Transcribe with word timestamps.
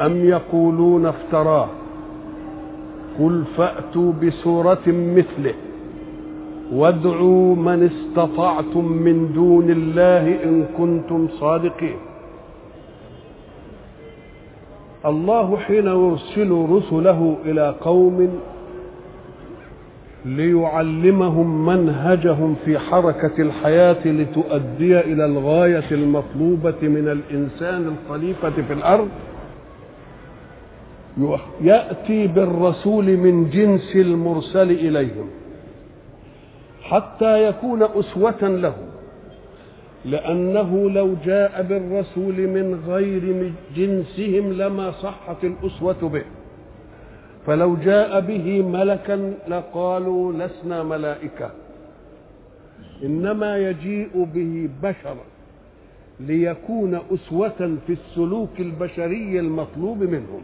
أم 0.00 0.24
يقولون 0.24 1.06
افتراه؟ 1.06 1.68
قل 3.20 3.44
فأتوا 3.56 4.12
بسورة 4.12 4.86
مثله. 4.86 5.54
وادعوا 6.72 7.56
من 7.56 7.90
استطعتم 7.92 8.84
من 8.92 9.32
دون 9.34 9.70
الله 9.70 10.44
إن 10.44 10.64
كنتم 10.78 11.28
صادقين. 11.40 11.96
الله 15.06 15.56
حين 15.56 15.86
يرسل 15.86 16.66
رسله 16.70 17.36
إلى 17.44 17.74
قوم 17.80 18.38
ليعلمهم 20.24 21.66
منهجهم 21.66 22.56
في 22.64 22.78
حركة 22.78 23.42
الحياة 23.42 24.08
لتؤدي 24.08 25.00
إلى 25.00 25.24
الغاية 25.24 25.84
المطلوبة 25.92 26.80
من 26.82 27.08
الإنسان 27.08 27.94
الخليفة 27.94 28.50
في 28.50 28.72
الأرض 28.72 29.08
يأتي 31.60 32.26
بالرسول 32.26 33.16
من 33.16 33.50
جنس 33.50 33.96
المرسل 33.96 34.70
إليهم 34.70 35.30
حتى 36.82 37.48
يكون 37.48 37.82
أسوة 37.82 38.42
لهم 38.42 38.86
لأنه 40.04 40.90
لو 40.90 41.14
جاء 41.24 41.62
بالرسول 41.62 42.34
من 42.48 42.80
غير 42.86 43.52
جنسهم 43.76 44.52
لما 44.52 44.90
صحت 44.90 45.44
الأسوة 45.44 46.08
به 46.08 46.22
فلو 47.46 47.76
جاء 47.76 48.20
به 48.20 48.62
ملكا 48.62 49.34
لقالوا 49.48 50.32
لسنا 50.32 50.82
ملائكة 50.82 51.50
إنما 53.04 53.56
يجيء 53.58 54.28
به 54.34 54.68
بشرا 54.82 55.24
ليكون 56.20 57.00
أسوة 57.14 57.76
في 57.86 57.92
السلوك 57.92 58.60
البشري 58.60 59.40
المطلوب 59.40 60.02
منهم. 60.02 60.42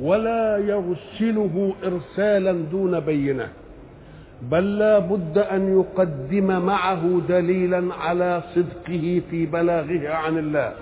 ولا 0.00 0.58
يرسله 0.58 1.74
إرسالا 1.84 2.52
دون 2.52 3.00
بينة 3.00 3.48
بل 4.50 4.78
لا 4.78 4.98
بد 4.98 5.38
أن 5.38 5.78
يقدم 5.78 6.46
معه 6.66 7.20
دليلا 7.28 7.94
على 7.94 8.42
صدقه 8.54 9.22
في 9.30 9.46
بلاغه 9.46 10.08
عن 10.08 10.38
الله. 10.38 10.72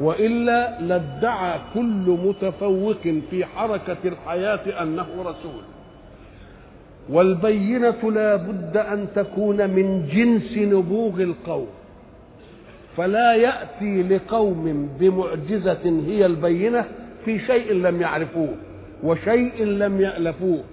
وإلا 0.00 0.80
لادعى 0.80 1.58
كل 1.74 2.18
متفوق 2.24 3.02
في 3.30 3.44
حركة 3.44 3.96
الحياة 4.04 4.82
أنه 4.82 5.06
رسول. 5.18 5.62
والبينة 7.10 8.10
لا 8.10 8.36
بد 8.36 8.76
أن 8.76 9.06
تكون 9.14 9.70
من 9.70 10.06
جنس 10.06 10.58
نبوغ 10.58 11.22
القوم. 11.22 11.66
فلا 12.96 13.34
يأتي 13.34 14.02
لقوم 14.02 14.88
بمعجزة 15.00 16.02
هي 16.06 16.26
البينة 16.26 16.84
في 17.24 17.38
شيء 17.38 17.72
لم 17.72 18.00
يعرفوه 18.00 18.54
وشيء 19.02 19.64
لم 19.64 20.00
يألفوه 20.00 20.64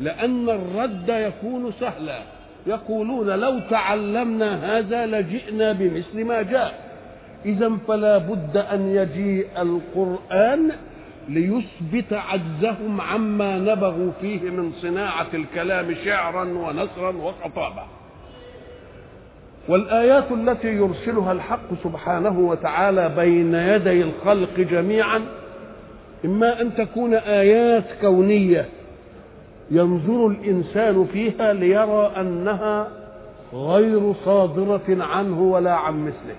لأن 0.00 0.48
الرد 0.48 1.08
يكون 1.08 1.72
سهلا. 1.80 2.18
يقولون 2.66 3.26
لو 3.30 3.60
تعلمنا 3.70 4.78
هذا 4.78 5.06
لجئنا 5.06 5.72
بمثل 5.72 6.24
ما 6.24 6.42
جاء. 6.42 6.84
إذا 7.46 7.72
فلا 7.88 8.18
بد 8.18 8.56
أن 8.56 8.88
يجيء 8.94 9.46
القرآن 9.58 10.70
ليثبت 11.28 12.12
عجزهم 12.12 13.00
عما 13.00 13.58
نبغوا 13.58 14.10
فيه 14.20 14.50
من 14.50 14.72
صناعة 14.72 15.26
الكلام 15.34 15.94
شعرا 16.04 16.44
ونثرا 16.44 17.16
وخطابة 17.16 17.82
والآيات 19.68 20.32
التي 20.32 20.68
يرسلها 20.68 21.32
الحق 21.32 21.74
سبحانه 21.84 22.38
وتعالى 22.38 23.08
بين 23.08 23.54
يدي 23.54 24.02
الخلق 24.02 24.60
جميعا 24.60 25.20
إما 26.24 26.60
أن 26.60 26.74
تكون 26.74 27.14
آيات 27.14 27.84
كونية 28.00 28.68
ينظر 29.70 30.26
الإنسان 30.26 31.06
فيها 31.12 31.52
ليرى 31.52 32.12
أنها 32.20 32.88
غير 33.54 34.12
صادرة 34.24 34.82
عنه 34.88 35.42
ولا 35.42 35.72
عن 35.74 36.04
مثله. 36.04 36.36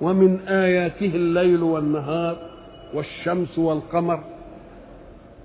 ومن 0.00 0.40
آياته 0.48 1.12
الليل 1.14 1.62
والنهار 1.62 2.36
والشمس 2.94 3.58
والقمر. 3.58 4.20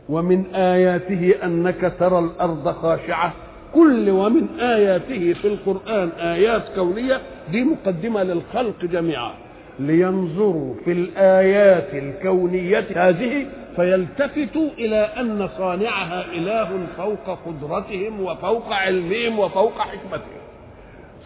ومن 0.09 0.55
آياته 0.55 1.33
أنك 1.43 1.93
ترى 1.99 2.19
الأرض 2.19 2.71
خاشعة. 2.71 3.33
كل 3.73 4.09
ومن 4.09 4.59
آياته 4.59 5.33
في 5.33 5.47
القرآن 5.47 6.09
آيات 6.09 6.63
كونية 6.75 7.21
دي 7.51 7.63
مقدمة 7.63 8.23
للخلق 8.23 8.85
جميعا. 8.85 9.31
لينظروا 9.79 10.73
في 10.85 10.91
الآيات 10.91 11.93
الكونية 11.93 12.85
هذه 12.95 13.45
فيلتفتوا 13.75 14.69
إلى 14.77 15.09
أن 15.19 15.49
صانعها 15.57 16.25
إله 16.25 16.69
فوق 16.97 17.39
قدرتهم 17.45 18.21
وفوق 18.21 18.73
علمهم 18.73 19.39
وفوق 19.39 19.79
حكمتهم. 19.81 20.39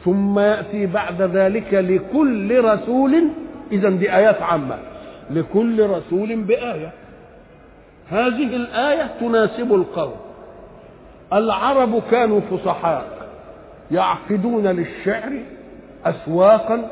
ثم 0.06 0.40
يأتي 0.40 0.86
بعد 0.86 1.22
ذلك 1.22 1.74
لكل 1.74 2.63
رسول 2.66 3.24
إذا 3.72 3.90
دي 3.90 4.16
آيات 4.16 4.42
عامة 4.42 4.78
لكل 5.30 5.90
رسول 5.90 6.36
بآية. 6.36 6.92
هذه 8.09 8.56
الآية 8.56 9.09
تناسب 9.19 9.74
القوم. 9.74 10.16
العرب 11.34 12.02
كانوا 12.12 12.42
فصحاء 12.42 13.06
يعقدون 13.92 14.68
للشعر 14.68 15.31
أسواقا 16.06 16.92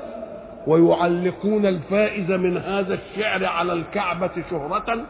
ويعلقون 0.67 1.65
الفائز 1.65 2.31
من 2.31 2.57
هذا 2.57 2.93
الشعر 2.93 3.45
على 3.45 3.73
الكعبة 3.73 4.31
شهرة 4.49 5.05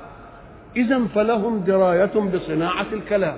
إذا 0.75 1.01
فلهم 1.15 1.59
دراية 1.59 2.11
بصناعة 2.33 2.85
الكلام 2.93 3.35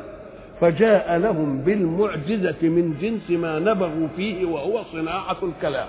فجاء 0.61 1.17
لهم 1.17 1.57
بالمعجزة 1.57 2.55
من 2.61 2.95
جنس 3.01 3.39
ما 3.39 3.59
نبغوا 3.59 4.07
فيه 4.15 4.45
وهو 4.45 4.83
صناعة 4.83 5.37
الكلام. 5.43 5.87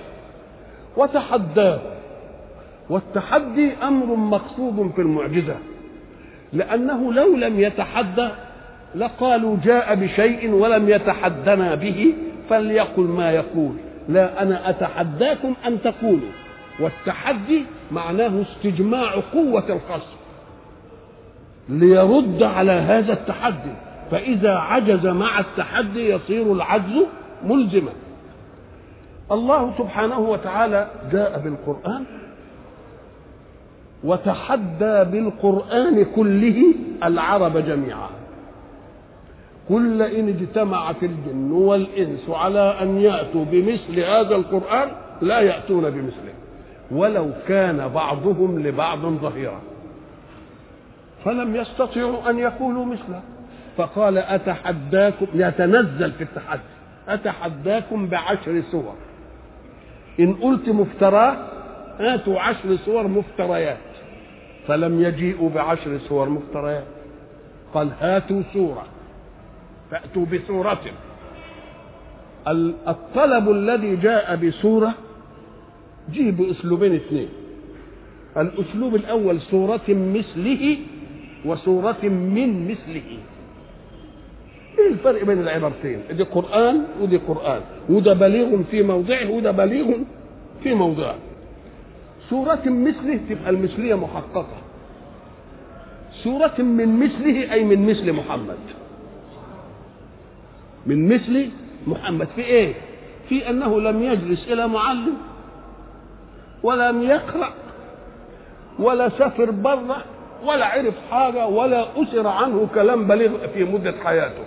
وتحداه 0.96 1.78
والتحدي 2.90 3.70
أمر 3.82 4.06
مقصود 4.16 4.92
في 4.96 5.00
المعجزة 5.02 5.56
لأنه 6.52 7.12
لو 7.12 7.36
لم 7.36 7.60
يتحدى 7.60 8.28
لقالوا 8.94 9.56
جاء 9.64 9.94
بشيء 9.94 10.50
ولم 10.50 10.88
يتحدنا 10.88 11.74
به 11.74 12.14
فليقل 12.50 13.02
ما 13.02 13.30
يقول. 13.32 13.74
لا 14.08 14.42
أنا 14.42 14.70
أتحداكم 14.70 15.54
أن 15.66 15.82
تقولوا. 15.82 16.32
والتحدي 16.80 17.64
معناه 17.92 18.42
استجماع 18.42 19.14
قوة 19.32 19.64
الخصم 19.68 20.16
ليرد 21.68 22.42
على 22.42 22.72
هذا 22.72 23.12
التحدي. 23.12 23.74
فإذا 24.10 24.54
عجز 24.54 25.06
مع 25.06 25.38
التحدي 25.38 26.10
يصير 26.10 26.52
العجز 26.52 27.06
ملزما. 27.44 27.92
الله 29.32 29.72
سبحانه 29.78 30.18
وتعالى 30.18 30.88
جاء 31.12 31.38
بالقرآن 31.38 32.04
وتحدى 34.04 35.04
بالقرآن 35.04 36.04
كله 36.16 36.64
العرب 37.04 37.58
جميعا. 37.58 38.08
قل 39.70 40.02
إن 40.02 40.28
اجتمعت 40.28 41.02
الجن 41.02 41.52
والإنس 41.52 42.30
على 42.30 42.78
أن 42.82 43.00
يأتوا 43.00 43.44
بمثل 43.44 44.00
هذا 44.00 44.36
القرآن 44.36 44.88
لا 45.22 45.40
يأتون 45.40 45.90
بمثله. 45.90 46.34
ولو 46.90 47.30
كان 47.48 47.88
بعضهم 47.88 48.66
لبعض 48.66 48.98
ظهيرا. 48.98 49.60
فلم 51.24 51.56
يستطيعوا 51.56 52.30
أن 52.30 52.38
يقولوا 52.38 52.84
مثله. 52.84 53.22
فقال 53.76 54.18
أتحداكم 54.18 55.26
يتنزل 55.34 56.12
في 56.12 56.24
التحدي. 56.24 56.60
أتحداكم 57.08 58.06
بعشر 58.06 58.62
سور 58.70 58.94
إن 60.20 60.34
قلت 60.34 60.68
مفتراه 60.68 61.36
هاتوا 61.98 62.40
عشر 62.40 62.76
سور 62.76 63.08
مفتريات. 63.08 63.76
فلم 64.66 65.02
يجيئوا 65.02 65.50
بعشر 65.50 65.98
سور 65.98 66.28
مفتريات. 66.28 66.84
قال 67.74 67.88
هاتوا 68.00 68.42
سوره 68.52 68.84
فأتوا 69.94 70.26
بسورة. 70.26 70.84
الطلب 72.88 73.50
الذي 73.50 73.96
جاء 73.96 74.36
بسورة 74.36 74.94
جيب 76.10 76.36
بأسلوبين 76.36 76.94
اثنين. 76.94 77.28
الأسلوب 78.36 78.94
الأول 78.94 79.40
سورة 79.40 79.86
مثله 79.88 80.76
وسورة 81.44 82.02
من 82.02 82.68
مثله. 82.68 83.08
إيه 84.78 84.88
الفرق 84.90 85.24
بين 85.24 85.38
العبارتين؟ 85.40 86.00
دي 86.10 86.22
قرآن 86.22 86.84
ودي 87.00 87.16
قرآن. 87.16 87.60
وده 87.88 88.12
بليغ 88.14 88.62
في 88.70 88.82
موضعه 88.82 89.30
وده 89.30 89.50
بليغ 89.50 89.86
في 90.62 90.74
موضعه. 90.74 91.16
سورة 92.30 92.62
مثله 92.66 93.20
تبقى 93.30 93.50
المثلية 93.50 93.94
محققة. 93.94 94.58
سورة 96.24 96.54
من 96.58 97.00
مثله 97.00 97.52
أي 97.52 97.64
من 97.64 97.86
مثل 97.86 98.12
محمد. 98.12 98.58
من 100.86 101.14
مثل 101.14 101.50
محمد. 101.86 102.28
في 102.36 102.40
إيه؟ 102.42 102.74
في 103.28 103.50
أنه 103.50 103.80
لم 103.80 104.02
يجلس 104.02 104.48
إلى 104.52 104.68
معلم 104.68 105.14
ولم 106.62 107.02
يقرأ 107.02 107.50
ولا 108.78 109.08
سافر 109.08 109.50
بره 109.50 109.96
ولا 110.44 110.66
عرف 110.66 110.94
حاجة 111.10 111.46
ولا 111.46 111.86
أسر 112.02 112.26
عنه 112.26 112.68
كلام 112.74 113.06
بليغ 113.06 113.30
في 113.54 113.64
مدة 113.64 113.94
حياته. 114.04 114.44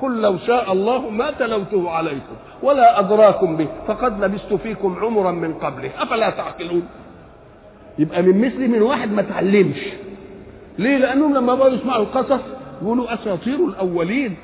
قل 0.00 0.22
لو 0.22 0.38
شاء 0.38 0.72
الله 0.72 1.10
ما 1.10 1.30
تلوته 1.30 1.90
عليكم 1.90 2.34
ولا 2.62 3.00
أدراكم 3.00 3.56
به 3.56 3.66
فقد 3.86 4.24
لبست 4.24 4.54
فيكم 4.54 4.96
عمرا 5.02 5.30
من 5.30 5.54
قبله. 5.54 5.90
أفلا 5.98 6.30
تعقلون؟ 6.30 6.82
يبقى 7.98 8.22
من 8.22 8.40
مثل 8.46 8.68
من 8.68 8.82
واحد 8.82 9.12
ما 9.12 9.22
تعلمش. 9.22 9.80
ليه؟ 10.78 10.96
لأنهم 10.96 11.34
لما 11.34 11.54
بقوا 11.54 11.70
يسمعوا 11.70 12.02
القصص 12.02 12.40
يقولوا 12.82 13.14
أساطير 13.14 13.64
الأولين. 13.66 14.36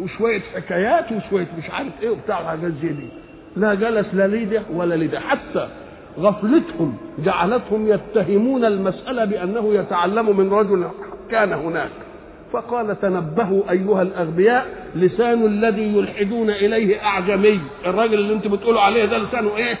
وشوية 0.00 0.40
حكايات 0.54 1.12
وشوية 1.12 1.46
مش 1.58 1.70
عارف 1.70 1.92
إيه 2.02 2.10
وبتاع 2.10 2.36
حاجات 2.36 2.72
زي 2.82 2.88
دي 2.88 3.08
لا 3.56 3.74
جلس 3.74 4.14
لا 4.14 4.26
لده 4.26 4.62
ولا 4.72 4.94
لده 4.94 5.20
حتى 5.20 5.68
غفلتهم 6.18 6.96
جعلتهم 7.18 7.88
يتهمون 7.88 8.64
المسألة 8.64 9.24
بأنه 9.24 9.74
يتعلم 9.74 10.36
من 10.36 10.50
رجل 10.52 10.88
كان 11.30 11.52
هناك. 11.52 11.90
فقال 12.52 13.00
تنبهوا 13.00 13.70
أيها 13.70 14.02
الأغبياء 14.02 14.66
لسان 14.94 15.46
الذي 15.46 15.96
يلحدون 15.96 16.50
إليه 16.50 17.04
أعجمي. 17.04 17.60
الراجل 17.86 18.14
اللي 18.14 18.34
أنتم 18.34 18.50
بتقولوا 18.50 18.80
عليه 18.80 19.04
ده 19.04 19.18
لسانه 19.18 19.56
إيه؟ 19.56 19.78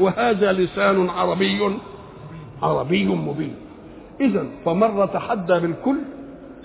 وهذا 0.00 0.52
لسان 0.52 1.08
عربي 1.08 1.70
عربي 2.62 3.06
مبين. 3.06 3.54
إذا 4.20 4.46
فمرة 4.64 5.06
تحدى 5.06 5.60
بالكل 5.60 5.96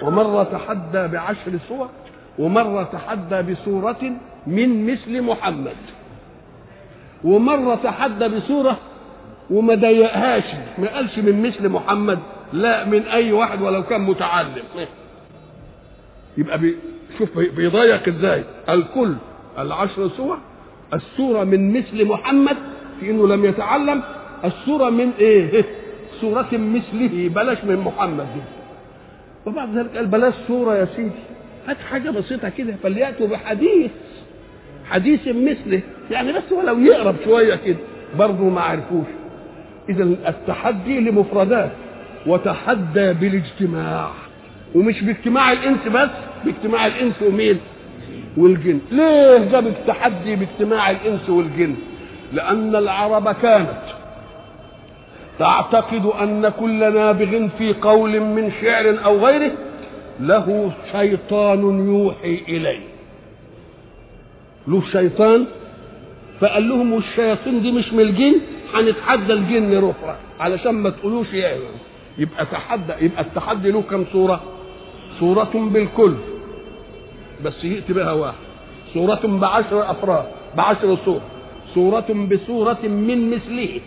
ومرة 0.03 0.43
تحدى 0.43 1.07
بعشر 1.07 1.51
صور. 1.69 1.89
ومرة 2.39 2.83
تحدى 2.83 3.41
بسورة 3.41 4.11
من 4.47 4.91
مثل 4.91 5.21
محمد. 5.21 5.75
ومرة 7.23 7.75
تحدى 7.75 8.27
بسورة 8.27 8.77
وما 9.49 9.75
ضيقهاش 9.75 10.43
ما 10.77 10.87
قالش 10.95 11.19
من 11.19 11.41
مثل 11.41 11.69
محمد 11.69 12.19
لا 12.53 12.85
من 12.85 13.01
أي 13.03 13.31
واحد 13.31 13.61
ولو 13.61 13.83
كان 13.83 14.01
متعلم. 14.01 14.63
يبقى 16.37 16.57
بي 16.57 16.75
شوف 17.17 17.37
بيضيق 17.39 18.07
إزاي؟ 18.07 18.43
الكل 18.69 19.13
العشر 19.59 20.09
سور 20.09 20.37
السورة 20.93 21.43
من 21.43 21.77
مثل 21.77 22.05
محمد 22.05 22.57
في 22.99 23.11
إنه 23.11 23.27
لم 23.27 23.45
يتعلم 23.45 24.03
السورة 24.45 24.89
من 24.89 25.11
إيه؟ 25.19 25.65
سورة 26.21 26.47
مثله 26.53 27.29
بلاش 27.35 27.63
من 27.63 27.75
محمد. 27.77 28.27
وبعد 29.45 29.77
ذلك 29.77 29.97
قال 29.97 30.05
بلاش 30.07 30.33
سورة 30.47 30.75
يا 30.75 30.85
سيدي. 30.95 31.11
هات 31.67 31.77
حاجة 31.91 32.09
بسيطة 32.09 32.49
كده 32.49 32.73
فليأتوا 32.83 33.27
بحديث 33.27 33.91
حديث 34.89 35.19
مثله 35.27 35.81
يعني 36.11 36.33
بس 36.33 36.51
ولو 36.51 36.79
يقرب 36.79 37.15
شوية 37.25 37.55
كده 37.55 37.77
برضه 38.19 38.43
ما 38.43 38.61
عرفوش. 38.61 39.05
إذا 39.89 40.03
التحدي 40.03 40.99
لمفردات 40.99 41.71
وتحدى 42.27 43.13
بالاجتماع. 43.13 44.09
ومش 44.75 45.03
باجتماع 45.03 45.51
الإنس 45.51 45.87
بس 45.93 46.09
باجتماع 46.45 46.85
الإنس 46.87 47.21
ومين؟ 47.21 47.59
والجن. 48.37 48.79
ليه 48.91 49.37
جاب 49.51 49.67
التحدي 49.67 50.35
باجتماع 50.35 50.91
الإنس 50.91 51.29
والجن؟ 51.29 51.75
لأن 52.33 52.75
العرب 52.75 53.31
كانت 53.31 53.81
تعتقد 55.39 56.05
أن 56.05 56.49
كل 56.59 56.93
نابغ 56.93 57.47
في 57.57 57.73
قول 57.73 58.19
من 58.19 58.51
شعر 58.61 59.05
أو 59.05 59.25
غيره 59.25 59.51
له 60.19 60.71
شيطان 60.91 61.61
يوحي 61.87 62.41
إليه. 62.49 62.79
له 64.67 64.81
شيطان؟ 64.91 65.45
فقال 66.39 66.69
لهم 66.69 66.93
والشياطين 66.93 67.61
دي 67.61 67.71
مش 67.71 67.93
من 67.93 67.99
الجن؟ 67.99 68.35
هنتحدى 68.73 69.33
الجن 69.33 69.83
رفع 69.83 70.15
علشان 70.39 70.71
ما 70.71 70.89
تقولوش 70.89 71.33
يعني 71.33 71.61
يبقى 72.17 72.45
تحدى 72.45 72.93
يبقى 73.01 73.21
التحدي 73.21 73.71
له 73.71 73.81
كم 73.81 74.05
صورة؟ 74.13 74.41
صورة 75.19 75.51
بالكل. 75.53 76.13
بس 77.45 77.63
يأتي 77.63 77.93
بها 77.93 78.11
واحد. 78.11 78.37
صورة 78.93 79.19
بعشر 79.23 79.91
أفراد 79.91 80.25
بعشر 80.57 80.97
صور. 81.05 81.21
صورة 81.75 82.27
بصورة 82.31 82.77
من 82.83 83.29
مثله. 83.29 83.79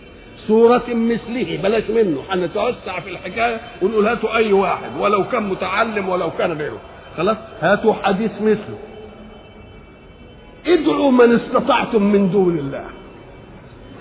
صورة 0.47 0.83
مثله 0.89 1.59
بلاش 1.63 1.89
منه. 1.89 2.23
هنتوسع 2.29 2.99
في 2.99 3.09
الحكاية 3.09 3.61
ونقول 3.81 4.07
هاتوا 4.07 4.35
أي 4.35 4.53
واحد 4.53 4.89
ولو 4.99 5.23
كان 5.23 5.43
متعلم 5.43 6.09
ولو 6.09 6.31
كان 6.31 6.51
غيره. 6.51 6.81
خلاص؟ 7.17 7.37
هاتوا 7.61 7.93
حديث 7.93 8.31
مثله. 8.41 8.77
ادعوا 10.67 11.11
من 11.11 11.35
استطعتم 11.35 12.03
من 12.03 12.31
دون 12.31 12.57
الله. 12.57 12.85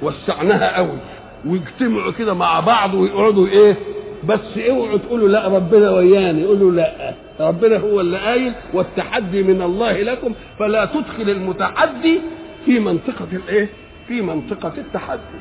وسعناها 0.02 0.76
قوي. 0.76 0.98
ويجتمعوا 1.46 2.12
كده 2.12 2.34
مع 2.34 2.60
بعض 2.60 2.94
ويقعدوا 2.94 3.46
إيه؟ 3.46 3.76
بس 4.24 4.58
اوعوا 4.68 4.98
تقولوا 4.98 5.28
لا 5.28 5.48
ربنا 5.48 5.90
وياني 5.90 6.44
قولوا 6.44 6.72
لا. 6.72 7.14
ربنا 7.40 7.76
هو 7.76 8.00
اللي 8.00 8.18
قايل 8.18 8.52
والتحدي 8.74 9.42
من 9.42 9.62
الله 9.62 10.02
لكم. 10.02 10.34
فلا 10.58 10.84
تدخل 10.84 11.30
المتحدي 11.30 12.20
في 12.64 12.78
منطقة 12.78 13.28
الإيه؟ 13.32 13.68
في 14.08 14.22
منطقة 14.22 14.72
التحدي. 14.78 15.40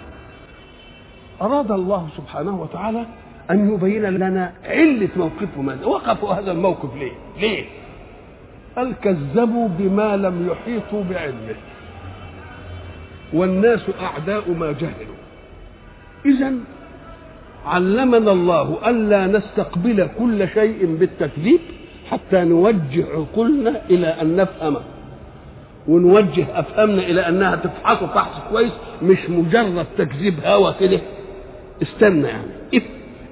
أراد 1.41 1.71
الله 1.71 2.07
سبحانه 2.17 2.61
وتعالى 2.61 3.05
أن 3.51 3.73
يبين 3.73 4.03
لنا 4.03 4.53
علة 4.65 5.09
موقفهم 5.15 5.69
هذا 5.69 5.85
وقفوا 5.85 6.33
هذا 6.33 6.51
الموقف 6.51 6.95
ليه؟ 6.95 7.11
ليه؟ 7.39 7.65
قال 8.75 8.93
كذبوا 9.01 9.67
بما 9.67 10.17
لم 10.17 10.47
يحيطوا 10.51 11.03
بعلمه؟ 11.09 11.55
والناس 13.33 13.79
أعداء 14.01 14.51
ما 14.51 14.71
جهلوا. 14.71 15.19
إذا 16.25 16.53
علمنا 17.65 18.31
الله 18.31 18.89
ألا 18.89 19.27
نستقبل 19.27 20.09
كل 20.19 20.47
شيء 20.49 20.95
بالتكذيب 20.99 21.59
حتى 22.11 22.43
نوجه 22.43 23.05
عقولنا 23.13 23.81
إلى 23.89 24.07
أن 24.07 24.35
نفهمه 24.35 24.81
ونوجه 25.87 26.45
أفهامنا 26.59 27.01
إلى 27.03 27.27
أنها 27.27 27.55
تفحص 27.55 28.03
فحص 28.03 28.41
كويس 28.51 28.71
مش 29.03 29.29
مجرد 29.29 29.85
تكذيب 29.97 30.33
هوى 30.45 30.75
كده. 30.79 30.99
استنى 31.81 32.27
يعني. 32.27 32.51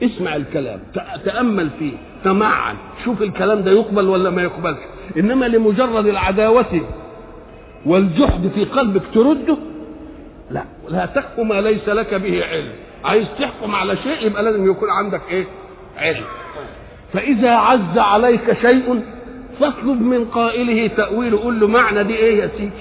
اسمع 0.03 0.35
الكلام 0.35 0.79
تأمل 1.25 1.69
فيه 1.79 1.91
تمعن. 2.23 2.75
شوف 3.05 3.21
الكلام 3.21 3.61
ده 3.61 3.71
يقبل 3.71 4.07
ولا 4.09 4.29
ما 4.29 4.41
يقبلش. 4.41 4.77
إنما 5.17 5.45
لمجرد 5.45 6.07
العداوة 6.07 6.81
والجحد 7.85 8.47
في 8.55 8.65
قلبك 8.65 9.01
ترده 9.13 9.57
لا. 10.51 10.63
لا 10.89 11.05
تحكم 11.05 11.47
ما 11.47 11.61
ليس 11.61 11.89
لك 11.89 12.13
به 12.13 12.45
علم. 12.45 12.71
عايز 13.05 13.27
تحكم 13.39 13.75
على 13.75 13.97
شيء 13.97 14.25
يبقى 14.27 14.43
لازم 14.43 14.71
يكون 14.71 14.89
عندك 14.89 15.21
إيه؟ 15.29 15.45
علم. 15.97 16.25
فإذا 17.13 17.51
عز 17.51 17.97
عليك 17.97 18.57
شيء 18.61 19.01
فاطلب 19.59 20.01
من 20.01 20.25
قائله 20.25 20.87
تأويله 20.87 21.39
قول 21.43 21.59
له 21.59 21.67
معنى 21.67 22.03
دي 22.03 22.15
إيه 22.15 22.39
يا 22.39 22.49
سيدي؟ 22.57 22.71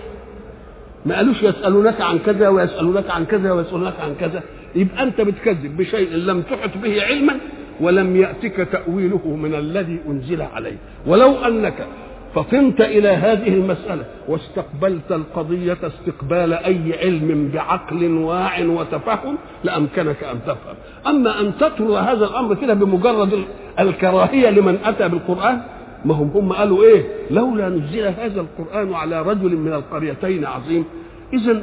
ما 1.07 1.17
قالوش 1.17 1.43
يسألونك 1.43 2.01
عن 2.01 2.19
كذا 2.19 2.49
ويسألونك 2.49 3.11
عن 3.11 3.25
كذا 3.25 3.53
ويسألونك 3.53 3.95
عن 4.01 4.15
كذا. 4.21 4.43
يبقى 4.77 5.03
أنت 5.03 5.21
بتكذب 5.21 5.77
بشيء 5.77 6.11
لم 6.11 6.43
تحط 6.43 6.71
به 6.83 7.03
علما 7.03 7.35
ولم 7.81 8.17
يأتك 8.17 8.69
تأويله 8.73 9.37
من 9.37 9.55
الذي 9.55 9.99
أنزل 10.09 10.43
عليه 10.43 10.77
ولو 11.07 11.35
أنك 11.45 11.87
فطنت 12.35 12.81
إلى 12.81 13.09
هذه 13.09 13.49
المسألة 13.55 14.05
واستقبلت 14.29 15.13
القضية 15.13 15.77
استقبال 15.83 16.53
أي 16.53 16.99
علم 17.03 17.51
بعقل 17.55 18.11
واع 18.13 18.61
وتفهم 18.61 19.37
لأمكنك 19.65 20.25
أن 20.25 20.39
تفهم. 20.47 20.75
أما 21.07 21.41
أن 21.41 21.53
تطرد 21.59 21.91
هذا 21.91 22.25
الأمر 22.25 22.55
كده 22.55 22.75
بمجرد 22.75 23.45
الكراهية 23.81 24.51
لمن 24.51 24.79
أتى 24.85 25.09
بالقرآن 25.09 25.61
ما 26.05 26.15
هم 26.15 26.31
هم 26.35 26.53
قالوا 26.53 26.85
إيه؟ 26.85 27.03
لولا 27.31 27.69
نزل 27.69 28.07
هذا 28.07 28.41
القرآن 28.41 28.95
على 28.95 29.23
رجل 29.23 29.57
من 29.57 29.73
القريتين 29.73 30.45
عظيم. 30.45 30.85
إذا 31.33 31.63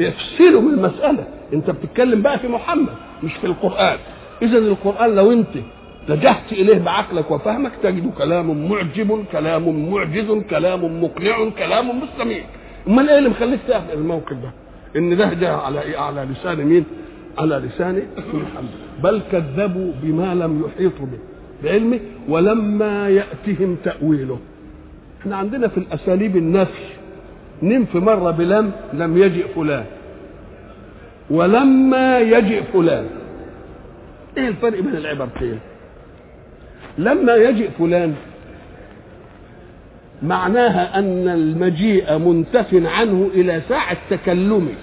يفصلوا 0.00 0.60
من 0.60 0.78
أنت 1.52 1.70
بتتكلم 1.70 2.22
بقى 2.22 2.38
في 2.38 2.48
محمد 2.48 2.92
مش 3.22 3.32
في 3.34 3.46
القرآن. 3.46 3.98
إذا 4.42 4.58
القرآن 4.58 5.14
لو 5.14 5.32
أنت 5.32 5.48
اتجهت 6.08 6.52
إليه 6.52 6.78
بعقلك 6.78 7.30
وفهمك 7.30 7.72
تجد 7.82 8.10
كلام 8.18 8.68
معجب 8.68 9.24
كلام 9.32 9.90
معجز 9.92 10.30
كلام 10.50 11.02
مقنع 11.04 11.48
كلام 11.58 12.00
مستميع 12.00 12.44
أمال 12.88 13.08
إيه 13.10 13.18
اللي 13.18 13.28
مخليك 13.28 13.60
تأخذ 13.68 13.90
الموقف 13.92 14.32
ده؟ 14.32 14.50
إن 14.96 15.16
ده 15.16 15.34
جاء 15.34 15.54
على 15.54 15.82
إيه؟ 15.82 15.98
على 15.98 16.24
لسان 16.32 16.64
مين؟ 16.64 16.84
على 17.38 17.56
لسان 17.56 18.02
محمد. 18.34 18.70
بل 19.02 19.20
كذبوا 19.32 19.92
بما 20.02 20.34
لم 20.34 20.64
يحيطوا 20.66 21.06
به 21.06 21.18
بعلمه 21.64 22.00
ولما 22.28 23.08
يأتهم 23.08 23.76
تأويله. 23.84 24.38
إحنا 25.20 25.36
عندنا 25.36 25.68
في 25.68 25.78
الأساليب 25.78 26.36
النفي 26.36 26.84
ننفي 27.62 27.98
مرة 27.98 28.30
بلم 28.30 28.72
لم 28.92 29.18
يجئ 29.18 29.48
فلان. 29.54 29.84
ولما 31.30 32.18
يجئ 32.18 32.62
فلان. 32.72 33.06
إيه 34.38 34.48
الفرق 34.48 34.80
بين 34.80 34.96
العبارتين 34.96 35.58
لما 36.98 37.34
يجئ 37.34 37.70
فلان 37.78 38.14
معناها 40.22 40.98
أن 40.98 41.28
المجيء 41.28 42.18
منتف 42.18 42.74
عنه 42.74 43.30
إلى 43.34 43.62
ساعة 43.68 43.96
تكلمه. 44.10 44.74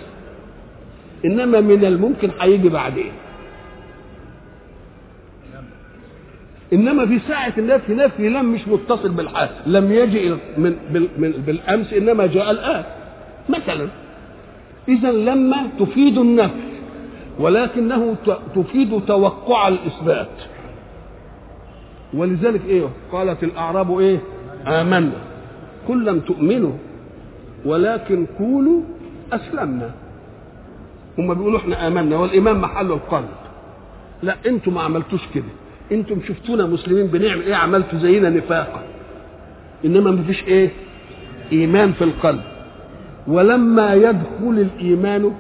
إنما 1.26 1.62
من 1.62 1.86
الممكن 1.86 2.30
هيجي 2.42 2.70
بعدين. 2.70 3.12
إنما 6.74 7.06
في 7.06 7.20
ساعة 7.28 7.54
النفي 7.58 7.94
نفي 7.94 8.30
لم 8.30 8.54
مش 8.54 8.68
متصل 8.68 9.10
بالحال. 9.10 9.50
لم 9.66 9.92
يجئ 9.92 10.36
من 10.58 10.76
بالأمس 11.46 11.94
إنما 11.94 12.28
جاء 12.28 12.52
الآن. 12.52 12.84
مثلا. 13.50 13.88
اذا 14.88 15.12
لما 15.12 15.68
تفيد 15.80 16.18
النفي 16.18 16.68
ولكنه 17.40 18.16
تفيد 18.56 19.02
توقع 19.08 19.68
الإثبات. 19.68 20.30
ولذلك 22.14 22.62
إيه؟ 22.68 22.90
قالت 23.12 23.44
الأعراب 23.44 24.00
إيه؟ 24.00 24.20
آمنا. 24.68 25.12
كل 25.88 26.06
لم 26.06 26.20
تؤمنوا 26.20 26.74
ولكن 27.66 28.26
قولوا 28.40 28.82
أسلمنا. 29.34 29.92
هم 31.18 31.34
بيقولوا 31.34 31.60
إحنا 31.60 31.88
آمنا 31.88 32.18
والايمان 32.18 32.56
محله 32.56 32.94
القلب. 32.94 33.30
لا 34.24 34.36
أنتم 34.46 34.74
ما 34.74 34.82
عملتوش 34.82 35.22
كده. 35.36 35.44
أنتم 35.92 36.22
شفتونا 36.28 36.66
مسلمين 36.66 37.08
بنعمل 37.08 37.42
إيه؟ 37.42 37.56
عملتوا 37.56 38.00
زينا 38.00 38.30
نفاقا. 38.30 38.82
إنما 39.86 40.12
ما 40.12 40.24
فيش 40.24 40.44
إيه؟ 40.44 40.70
إيمان 41.52 41.94
في 41.94 42.04
القلب. 42.04 42.42
ولما 43.28 43.94
يدخل 43.94 44.68
الإيمان 44.76 45.32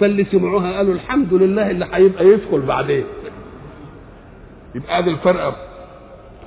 فاللي 0.00 0.24
سمعوها 0.24 0.76
قالوا 0.76 0.94
الحمد 0.94 1.34
لله 1.34 1.70
اللي 1.70 1.86
هيبقى 1.92 2.26
يدخل 2.26 2.60
بعدين. 2.60 3.04
يبقى 4.74 4.98
هذا 4.98 5.10
الفرق. 5.10 5.56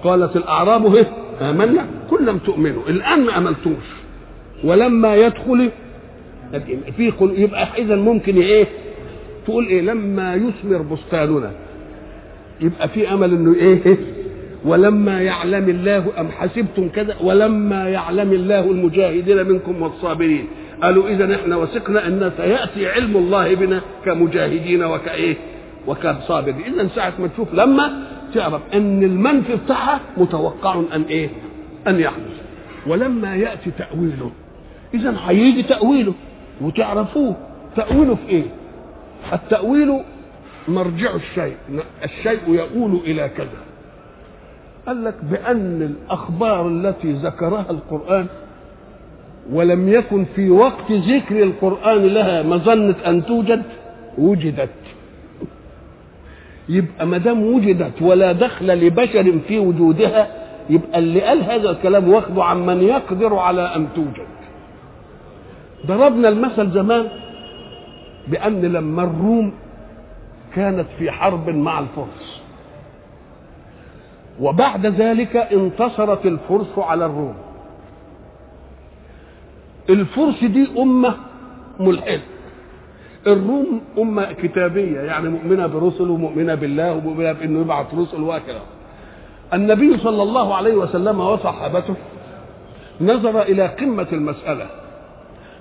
قالت 0.03 0.35
الأعراب 0.35 0.95
إيه؟ 0.95 1.07
آمنا. 1.41 1.85
كل 2.09 2.25
لم 2.25 2.37
تؤمنوا. 2.37 2.81
الآن 2.87 3.25
ما 3.25 3.37
آمنتوش. 3.37 3.85
ولما 4.63 5.15
يدخل 5.15 5.69
في 6.97 7.13
يبقى 7.21 7.67
اذا 7.77 7.95
ممكن 7.95 8.37
إيه؟ 8.37 8.65
تقول 9.45 9.67
إيه؟ 9.67 9.81
لما 9.81 10.35
يثمر 10.35 10.81
بستاننا. 10.81 11.51
يبقى 12.61 12.87
في 12.89 13.13
أمل 13.13 13.31
إنه 13.33 13.55
إيه؟ 13.55 13.97
ولما 14.65 15.21
يعلم 15.21 15.69
الله 15.69 16.05
أم 16.19 16.27
حسبتم 16.31 16.89
كذا 16.89 17.15
ولما 17.21 17.89
يعلم 17.89 18.33
الله 18.33 18.59
المجاهدين 18.59 19.47
منكم 19.47 19.81
والصابرين. 19.81 20.47
قالوا 20.83 21.09
إذا 21.09 21.35
إحنا 21.35 21.55
وثقنا 21.55 22.07
أن 22.07 22.31
سيأتي 22.37 22.87
علم 22.87 23.17
الله 23.17 23.55
بنا 23.55 23.81
كمجاهدين 24.05 24.83
وكإيه؟ 24.83 25.35
وكصابرين. 25.87 26.73
إذا 26.73 26.87
ساعة 26.95 27.13
ما 27.19 27.27
تشوف 27.27 27.53
لما 27.53 28.03
تعرف 28.33 28.61
أن 28.73 29.03
المنفي 29.03 29.55
بتاعها 29.55 29.99
متوقع 30.17 30.81
أن 30.93 31.01
إيه؟ 31.09 31.29
أن 31.87 31.99
يحدث. 31.99 32.41
ولما 32.87 33.35
يأتي 33.35 33.71
تأويله. 33.77 34.31
إذا 34.93 35.15
هيجي 35.25 35.63
تأويله. 35.63 36.13
وتعرفوه. 36.61 37.35
تأويله 37.75 38.15
في 38.15 38.29
إيه؟ 38.29 38.43
التأويل 39.33 39.99
مرجع 40.67 41.15
الشيء. 41.15 41.55
الشيء 42.03 42.39
يؤول 42.47 43.01
إلى 43.05 43.29
كذا. 43.37 43.70
قال 44.87 45.03
لك 45.03 45.15
بأن 45.23 45.81
الأخبار 45.81 46.67
التي 46.67 47.11
ذكرها 47.13 47.65
القرآن 47.69 48.25
ولم 49.53 49.89
يكن 49.89 50.25
في 50.35 50.49
وقت 50.49 50.91
ذكر 50.91 51.43
القرآن 51.43 52.05
لها 52.05 52.43
مظنه 52.43 52.95
أن 53.07 53.25
توجد 53.25 53.61
وجدت. 54.17 54.69
يبقى 56.69 57.05
ما 57.07 57.17
دام 57.17 57.43
وجدت 57.53 58.01
ولا 58.01 58.31
دخل 58.31 58.67
لبشر 58.67 59.39
في 59.47 59.59
وجودها 59.59 60.27
يبقى 60.69 60.99
اللي 60.99 61.21
قال 61.21 61.43
هذا 61.43 61.69
الكلام 61.69 62.09
واخده 62.09 62.43
عن 62.43 62.65
من 62.65 62.81
يقدر 62.83 63.35
على 63.35 63.61
أن 63.75 63.87
توجد. 63.95 64.27
ضربنا 65.85 66.29
المثل 66.29 66.71
زمان 66.71 67.07
بأن 68.27 68.61
لما 68.61 69.03
الروم 69.03 69.53
كانت 70.55 70.85
في 70.99 71.11
حرب 71.11 71.49
مع 71.49 71.79
الفرس 71.79 72.30
وبعد 74.39 74.85
ذلك 74.85 75.35
انتصرت 75.35 76.25
الفرس 76.25 76.77
على 76.77 77.05
الروم. 77.05 77.35
الفرس 79.89 80.43
دي 80.43 80.67
أمة 80.81 81.15
ملحدة. 81.79 82.21
الروم 83.27 83.81
أمة 83.97 84.31
كتابية 84.31 84.99
يعني 84.99 85.29
مؤمنة 85.29 85.67
برسل 85.67 86.09
ومؤمنة 86.09 86.55
بالله 86.55 86.93
ومؤمنة 86.93 87.31
بأنه 87.31 87.59
يبعث 87.61 87.93
رسل 87.93 88.21
وهكذا 88.21 88.61
النبي 89.53 89.97
صلى 89.97 90.23
الله 90.23 90.55
عليه 90.55 90.75
وسلم 90.75 91.19
وصحابته 91.19 91.93
نظر 93.01 93.41
إلى 93.41 93.67
قمة 93.67 94.07
المسألة. 94.13 94.65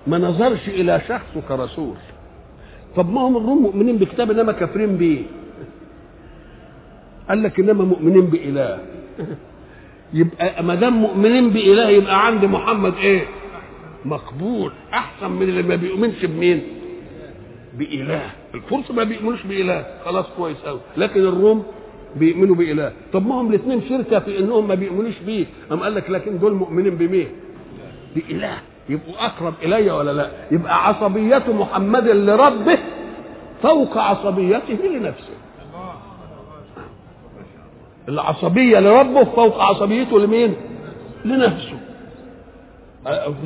ما 0.07 0.19
نظرش 0.19 0.69
إلى 0.69 1.01
شخصه 1.09 1.41
كرسول. 1.49 1.95
طب 2.97 3.13
ما 3.13 3.21
هم 3.21 3.37
الروم 3.37 3.63
مؤمنين 3.63 3.97
بكتاب 3.97 4.31
إنما 4.31 4.53
كافرين 4.53 4.97
بيه؟ 4.97 5.23
قال 7.31 7.43
لك 7.43 7.61
إنما 7.61 7.85
مؤمنين 7.85 8.27
بإله. 8.27 8.79
يبقى 10.15 10.65
ما 10.65 10.75
دام 10.75 10.93
مؤمنين 10.97 11.51
بإله 11.51 11.89
يبقى 11.89 12.27
عند 12.27 12.45
محمد 12.45 12.95
إيه؟ 12.97 13.25
مقبول. 14.05 14.73
أحسن 14.93 15.31
من 15.31 15.43
اللي 15.43 15.63
ما 15.63 15.77
بيؤمنش 15.77 16.25
بمين؟ 16.25 16.63
بإله. 17.79 18.23
الفرس 18.55 18.91
ما 18.91 19.05
بيؤمنوش 19.05 19.43
بإله. 19.43 19.87
خلاص 20.05 20.27
كويس 20.37 20.57
قوي 20.67 20.81
لكن 20.97 21.21
الروم 21.21 21.63
بيؤمنوا 22.17 22.55
بإله. 22.55 22.93
طب 23.13 23.27
ما 23.27 23.35
هم 23.41 23.51
الاثنين 23.51 23.83
شركة 23.89 24.19
في 24.19 24.39
إنهم 24.39 24.69
ما 24.69 24.75
بيؤمنوش 24.75 25.19
بيه. 25.27 25.47
قام 25.71 25.81
قال 25.81 25.95
لك 25.95 26.11
لكن 26.11 26.39
دول 26.39 26.55
مؤمنين 26.55 26.97
بمين؟ 26.97 27.29
بإله. 28.17 28.59
يبقوا 28.89 29.15
أقرب 29.27 29.55
إلي 29.63 29.91
ولا 29.91 30.11
لا؟ 30.13 30.31
يبقى 30.51 30.89
عصبية 30.89 31.45
محمد 31.49 32.09
لربه 32.09 32.79
فوق 33.63 33.99
عصبيته 33.99 34.79
لنفسه. 34.99 35.33
العصبية 38.09 38.81
لربه 38.81 39.25
فوق 39.25 39.61
عصبيته 39.63 40.21
لمين؟ 40.21 40.55
لنفسه. 41.25 41.79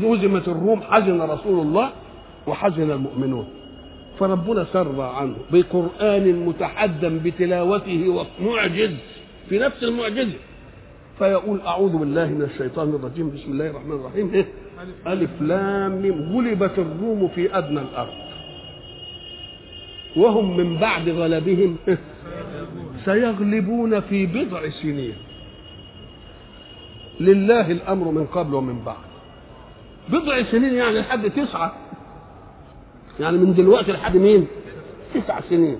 هزمت 0.02 0.48
الروم 0.48 0.82
حزن 0.82 1.22
رسول 1.22 1.66
الله 1.66 1.90
وحزن 2.46 2.90
المؤمنون. 2.90 3.46
فربنا 4.18 4.64
سر 4.72 5.00
عنه 5.00 5.36
بقرآن 5.52 6.46
متحدى 6.46 7.08
بتلاوته 7.08 8.24
ومعجز 8.40 8.94
في 9.48 9.58
نفس 9.58 9.82
المعجزة 9.82 10.38
فيقول 11.18 11.60
أعوذ 11.60 11.96
بالله 11.96 12.26
من 12.26 12.42
الشيطان 12.42 12.88
الرجيم 12.88 13.30
بسم 13.30 13.52
الله 13.52 13.70
الرحمن 13.70 13.92
الرحيم. 13.92 14.34
إيه؟ 14.34 14.46
ألف 15.06 15.30
لام 15.40 16.02
ميم. 16.02 16.32
غلبت 16.32 16.78
الروم 16.78 17.28
في 17.28 17.58
أدنى 17.58 17.80
الأرض. 17.80 18.12
وهم 20.16 20.56
من 20.56 20.76
بعد 20.76 21.08
غلبهم؟ 21.08 21.76
سيغلبون 23.04 24.00
في 24.00 24.26
بضع 24.26 24.68
سنين. 24.68 25.14
لله 27.20 27.70
الأمر 27.70 28.10
من 28.10 28.26
قبل 28.26 28.54
ومن 28.54 28.84
بعد. 28.84 29.04
بضع 30.08 30.42
سنين 30.42 30.74
يعني 30.74 31.00
لحد 31.00 31.30
تسعة. 31.30 31.74
يعني 33.20 33.36
من 33.38 33.54
دلوقتي 33.54 33.92
لحد 33.92 34.16
مين؟ 34.16 34.46
تسع 35.14 35.40
سنين. 35.40 35.78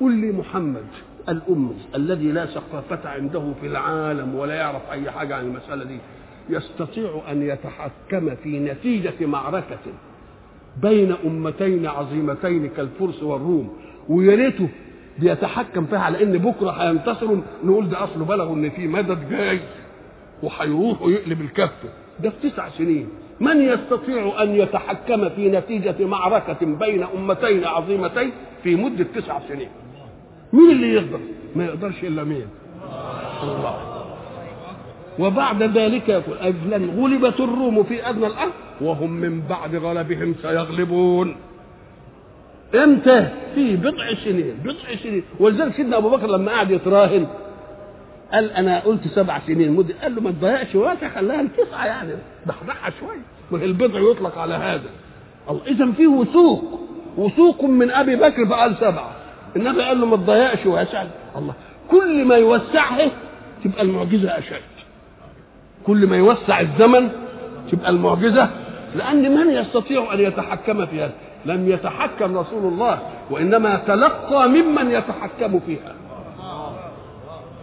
قل 0.00 0.12
لي 0.20 0.32
محمد 0.32 0.84
الأمي 1.28 1.76
الذي 1.94 2.32
لا 2.32 2.46
ثقافة 2.46 3.08
عنده 3.08 3.52
في 3.60 3.66
العالم 3.66 4.34
ولا 4.34 4.54
يعرف 4.54 4.82
أي 4.92 5.10
حاجة 5.10 5.36
عن 5.36 5.44
المسألة 5.44 5.84
دي 5.84 5.98
يستطيع 6.48 7.22
أن 7.30 7.42
يتحكم 7.42 8.34
في 8.42 8.58
نتيجة 8.58 9.26
معركة. 9.26 9.78
بين 10.82 11.14
أمتين 11.26 11.86
عظيمتين 11.86 12.68
كالفرس 12.76 13.22
والروم 13.22 13.72
ويا 14.08 14.36
ريته 14.36 14.68
بيتحكم 15.18 15.86
فيها 15.86 15.98
على 15.98 16.22
إن 16.22 16.38
بكرة 16.38 16.70
هينتصروا 16.70 17.36
نقول 17.64 17.88
ده 17.88 18.04
اصله 18.04 18.24
بلغوا 18.24 18.56
إن 18.56 18.70
في 18.70 18.86
مدد 18.88 19.28
جاي 19.30 19.60
وهيروح 20.42 21.02
ويقلب 21.02 21.40
الكفه 21.40 21.88
ده 22.20 22.30
في 22.30 22.50
تسع 22.50 22.68
سنين. 22.68 23.08
من 23.40 23.60
يستطيع 23.62 24.42
أن 24.42 24.54
يتحكم 24.54 25.28
في 25.28 25.48
نتيجة 25.50 26.04
معركة 26.06 26.66
بين 26.66 27.02
أمتين 27.16 27.64
عظيمتين 27.64 28.30
في 28.62 28.76
مدة 28.76 29.06
تسع 29.14 29.38
سنين؟ 29.48 29.68
مين 30.52 30.70
اللي 30.70 30.92
يقدر؟ 30.94 31.20
ما 31.56 31.64
يقدرش 31.64 32.04
إلا 32.04 32.24
مين؟ 32.24 32.46
الله. 33.42 33.93
وبعد 35.18 35.62
ذلك 35.62 36.08
يقول 36.08 36.38
أجلا 36.38 36.76
غلبت 36.76 37.40
الروم 37.40 37.82
في 37.84 38.08
أدنى 38.08 38.26
الأرض 38.26 38.52
وهم 38.80 39.10
من 39.10 39.40
بعد 39.40 39.76
غلبهم 39.76 40.34
سيغلبون. 40.42 41.36
إمتى؟ 42.74 43.28
في 43.54 43.76
بضع 43.76 44.14
سنين 44.24 44.54
بضع 44.64 44.94
سنين. 45.02 45.22
ولذلك 45.40 45.74
سيدنا 45.74 45.96
أبو 45.96 46.10
بكر 46.10 46.26
لما 46.26 46.52
قعد 46.52 46.70
يتراهن 46.70 47.26
قال 48.32 48.50
أنا 48.50 48.80
قلت 48.80 49.08
سبع 49.08 49.38
سنين 49.46 49.72
مدة. 49.72 49.94
قال 50.02 50.14
له 50.14 50.20
ما 50.20 50.30
تضيعش 50.30 50.74
وقت 50.74 51.04
خليها 51.04 51.40
التسعه 51.40 51.86
يعني. 51.86 52.12
ضحضحها 52.48 52.90
شوية 53.00 53.22
ما 53.50 53.64
البضع 53.64 54.00
يطلق 54.10 54.38
على 54.38 54.54
هذا. 54.54 54.90
اذا 55.66 55.92
في 55.92 56.06
وثوق. 56.06 56.80
وثوق 57.16 57.64
من 57.64 57.90
أبي 57.90 58.16
بكر 58.16 58.46
فقال 58.46 58.76
سبعة. 58.80 59.10
النبي 59.56 59.82
قال 59.82 60.00
له 60.00 60.06
ما 60.06 60.16
تضيعش 60.16 60.66
واسع 60.66 61.04
الله 61.36 61.54
كل 61.90 62.24
ما 62.24 62.36
يوسعها 62.36 63.10
تبقى 63.64 63.82
المعجزة 63.82 64.38
أشد. 64.38 64.73
كل 65.86 66.06
ما 66.06 66.16
يوسع 66.16 66.60
الزمن 66.60 67.08
تبقى 67.72 67.90
المعجزة 67.90 68.48
لأن 68.96 69.34
من 69.34 69.50
يستطيع 69.54 70.14
أن 70.14 70.20
يتحكم 70.20 70.86
في 70.86 71.00
هذا؟ 71.02 71.12
لم 71.46 71.68
يتحكم 71.70 72.38
رسول 72.38 72.72
الله 72.72 72.98
وإنما 73.30 73.76
تلقى 73.76 74.48
ممن 74.48 74.90
يتحكم 74.90 75.60
فيها. 75.66 75.94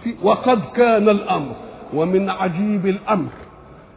في 0.03 0.15
وقد 0.23 0.61
كان 0.75 1.09
الأمر 1.09 1.55
ومن 1.93 2.29
عجيب 2.29 2.85
الأمر 2.87 3.29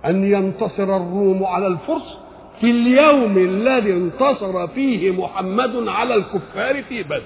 أن 0.06 0.24
ينتصر 0.32 0.96
الروم 0.96 1.44
على 1.44 1.66
الفرس 1.66 2.18
في 2.60 2.70
اليوم 2.70 3.38
الذي 3.38 3.92
انتصر 3.92 4.66
فيه 4.66 5.10
محمد 5.22 5.88
على 5.88 6.14
الكفار 6.14 6.82
في 6.82 7.02
بدر. 7.02 7.22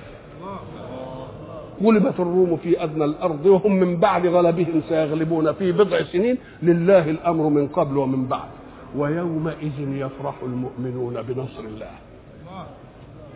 غلبت 1.83 2.21
الروم 2.21 2.57
في 2.57 2.85
أدنى 2.85 3.05
الأرض 3.05 3.47
وهم 3.47 3.73
من 3.73 3.97
بعد 3.97 4.27
غلبهم 4.27 4.83
سيغلبون 4.89 5.53
في 5.53 5.73
بضع 5.73 6.03
سنين. 6.03 6.39
لله 6.63 7.11
الأمر 7.11 7.49
من 7.49 7.69
قبل 7.69 7.97
ومن 7.97 8.27
بعد. 8.27 8.49
ويومئذ 8.97 9.79
يفرح 9.79 10.35
المؤمنون 10.43 11.23
بنصر 11.23 11.61
الله. 11.65 11.91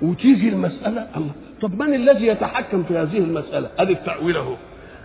وتيجي 0.02 0.48
المسألة 0.48 1.06
الله. 1.16 1.32
طب 1.60 1.82
من 1.82 1.94
الذي 1.94 2.26
يتحكم 2.26 2.82
في 2.82 2.98
هذه 2.98 3.18
المسألة؟ 3.18 3.68
أدي 3.78 3.92
التأويل 3.92 4.36
أهو 4.36 4.54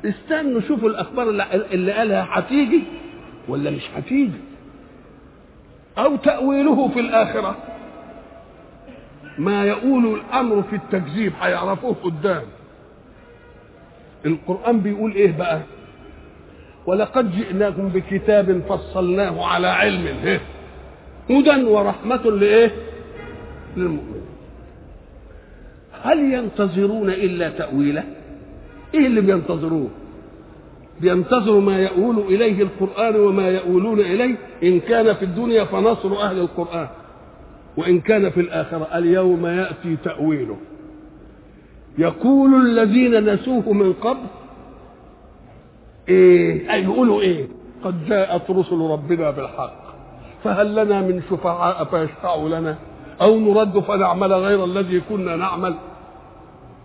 استنوا 0.06 0.62
شوفوا 0.62 0.89
الأخبار 0.89 1.29
اللي, 1.29 1.46
اللي 1.72 1.91
قالها 1.91 2.27
هتيجي 2.29 2.84
ولا 3.48 3.72
مش 3.72 3.84
هتيجي 3.96 4.39
أو 5.98 6.15
تأويله 6.15 6.88
في 6.88 7.00
الآخرة. 7.00 7.56
ما 9.38 9.65
يقول 9.65 10.06
الأمر 10.20 10.63
في 10.70 10.75
التكذيب 10.75 11.34
هيعرفوه 11.41 11.96
قدام. 12.03 12.44
القرآن 14.25 14.79
بيقول 14.79 15.12
إيه 15.13 15.38
بقى؟ 15.38 15.62
ولقد 16.86 17.31
جئناكم 17.31 17.88
بكتاب 17.89 18.62
فصلناه 18.69 19.45
على 19.45 19.67
علم 19.67 20.05
إيه؟ 20.24 20.39
هدى 21.29 21.63
ورحمة 21.63 22.31
لإيه؟ 22.31 22.71
للمؤمنين 23.77 24.21
هل 26.03 26.33
ينتظرون 26.33 27.09
إلا 27.09 27.50
تأويله 27.50 28.03
إيه 28.93 29.07
اللي 29.07 29.21
بينتظروه 29.21 29.88
بينتظروا 31.01 31.62
ما 31.62 31.79
يؤول 31.79 32.19
إليه 32.19 32.62
القرآن 32.63 33.15
وما 33.15 33.47
يؤولون 33.50 34.00
إليه 34.00 34.36
إن 34.63 34.79
كان 34.79 35.13
في 35.13 35.25
الدنيا 35.25 35.63
فنصر 35.63 36.21
أهل 36.21 36.39
القرآن 36.39 36.88
وإن 37.77 38.00
كان 38.01 38.29
في 38.29 38.39
الآخرة 38.41 38.88
اليوم 38.97 39.45
يأتي 39.45 39.97
تأويله 40.03 40.57
يقول 41.98 42.56
الذين 42.66 43.34
نسوه 43.34 43.74
من 43.74 43.94
قبل 43.94 44.27
إيه؟ 46.10 46.74
أي 46.74 46.84
يقولوا 46.84 47.22
إيه؟ 47.22 47.48
قد 47.84 48.06
جاءت 48.06 48.51
رسل 48.51 48.77
ربنا 48.80 49.32
بالحق 49.32 49.88
فهل 50.44 50.75
لنا 50.75 51.01
من 51.01 51.22
شفعاء 51.30 51.84
فيشفعوا 51.84 52.50
لنا؟ 52.50 52.75
أو 53.22 53.39
نرد 53.39 53.80
فنعمل 53.80 54.34
غير 54.34 54.63
الذي 54.63 55.01
كنا 55.10 55.36
نعمل؟ 55.36 55.75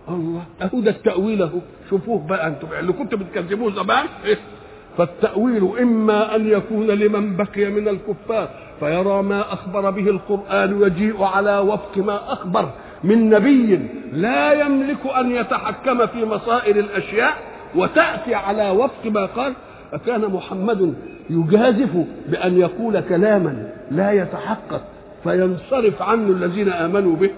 الله 0.08 0.42
أهو 0.62 0.80
ده 0.80 0.90
التأويل 0.90 1.42
أهو. 1.42 1.58
شوفوه 1.90 2.26
بقى 2.26 2.46
أنتم 2.48 2.68
اللي 2.78 2.92
كنتوا 2.92 3.18
بتكذبوه 3.18 3.72
زمان. 3.74 4.06
إيه؟ 4.24 4.38
فالتأويل 4.98 5.78
إما 5.80 6.36
أن 6.36 6.48
يكون 6.48 6.86
لمن 6.86 7.36
بقي 7.36 7.70
من 7.70 7.88
الكفار 7.88 8.48
فيرى 8.80 9.22
ما 9.22 9.52
أخبر 9.52 9.90
به 9.90 10.10
القرآن 10.10 10.72
ويجيء 10.72 11.22
على 11.22 11.58
وفق 11.58 11.98
ما 11.98 12.32
أخبر. 12.32 12.70
من 13.04 13.30
نبي 13.30 13.80
لا 14.12 14.52
يملك 14.52 15.06
أن 15.18 15.30
يتحكم 15.30 16.06
في 16.06 16.24
مصائر 16.24 16.76
الأشياء 16.76 17.32
وتأتي 17.76 18.34
على 18.34 18.70
وفق 18.70 19.06
ما 19.06 19.26
قال 19.26 19.52
أكان 19.92 20.20
محمد 20.20 20.94
يجازف 21.30 21.90
بأن 22.28 22.60
يقول 22.60 23.00
كلاما 23.00 23.70
لا 23.90 24.12
يتحقق 24.12 24.82
فينصرف 25.22 26.02
عنه 26.02 26.30
الذين 26.30 26.68
آمنوا 26.68 27.16
به. 27.16 27.30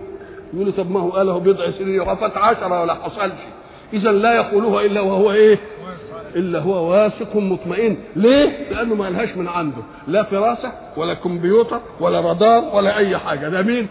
يقولوا 0.54 0.72
طب 0.76 0.90
ما 0.90 1.00
هو 1.00 1.10
قاله 1.10 1.38
بضع 1.38 1.70
سنين 1.70 2.00
وفات 2.00 2.36
عشرة 2.36 2.82
ولا 2.82 2.94
حصلش 2.94 3.32
اذا 3.92 4.12
لا 4.12 4.34
يقولها 4.34 4.84
إلا 4.84 5.00
وهو 5.00 5.32
إيه؟ 5.32 5.58
إلا 6.36 6.58
هو 6.58 6.90
واثق 6.90 7.36
مطمئن. 7.36 7.96
ليه؟ 8.16 8.70
لأنه 8.70 8.94
ما 8.94 9.10
لهاش 9.10 9.36
من 9.36 9.48
عنده. 9.48 9.82
لا 10.08 10.22
فراسة 10.22 10.72
ولا 10.96 11.14
كمبيوتر 11.14 11.80
ولا 12.00 12.20
رادار 12.20 12.64
ولا 12.74 12.96
أي 12.96 13.18
حاجة. 13.18 13.48
ده 13.48 13.62
مين؟ 13.62 13.88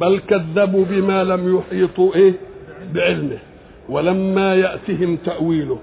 بل 0.00 0.18
كذبوا 0.18 0.84
بما 0.84 1.24
لم 1.24 1.56
يحيطوا 1.56 2.14
إيه؟ 2.14 2.32
بعلمه. 2.94 3.38
ولما 3.88 4.54
يأتهم 4.54 5.16
تأويله. 5.16 5.78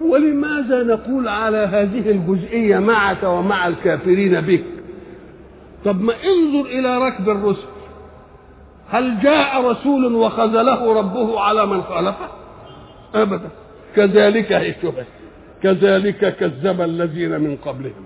ولماذا 0.00 0.82
نقول 0.82 1.28
على 1.28 1.56
هذه 1.58 2.10
الجزئية 2.10 2.78
معك 2.78 3.22
ومع 3.22 3.68
الكافرين 3.68 4.40
بك؟ 4.40 4.64
طب 5.84 6.00
ما 6.00 6.12
انظر 6.12 6.68
إلى 6.68 6.98
ركب 6.98 7.28
الرسل. 7.28 7.66
هل 8.90 9.20
جاء 9.20 9.70
رسول 9.70 10.14
وخذله 10.14 10.98
ربه 10.98 11.40
على 11.40 11.66
من 11.66 11.82
خالفه؟ 11.82 12.28
أبدا. 13.14 13.48
كذلك 13.96 14.52
الشبه 14.52 15.04
كذلك 15.62 16.36
كذب 16.36 16.80
الذين 16.80 17.40
من 17.40 17.56
قبلهم. 17.56 18.04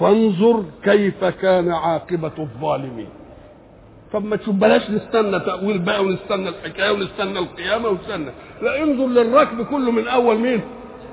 فانظر 0.00 0.64
كيف 0.84 1.24
كان 1.24 1.70
عاقبة 1.70 2.32
الظالمين. 2.38 3.08
طب 4.14 4.24
ما 4.24 4.36
تشوف 4.36 4.54
بلاش 4.54 4.90
نستنى 4.90 5.40
تأويل 5.40 5.78
بقى 5.78 6.04
ونستنى 6.04 6.48
الحكاية 6.48 6.90
ونستنى 6.90 7.38
القيامة 7.38 7.88
ونستنى. 7.88 8.30
لا 8.62 8.82
انظر 8.82 9.06
للركب 9.06 9.62
كله 9.66 9.90
من 9.90 10.08
أول 10.08 10.38
مين؟ 10.38 10.60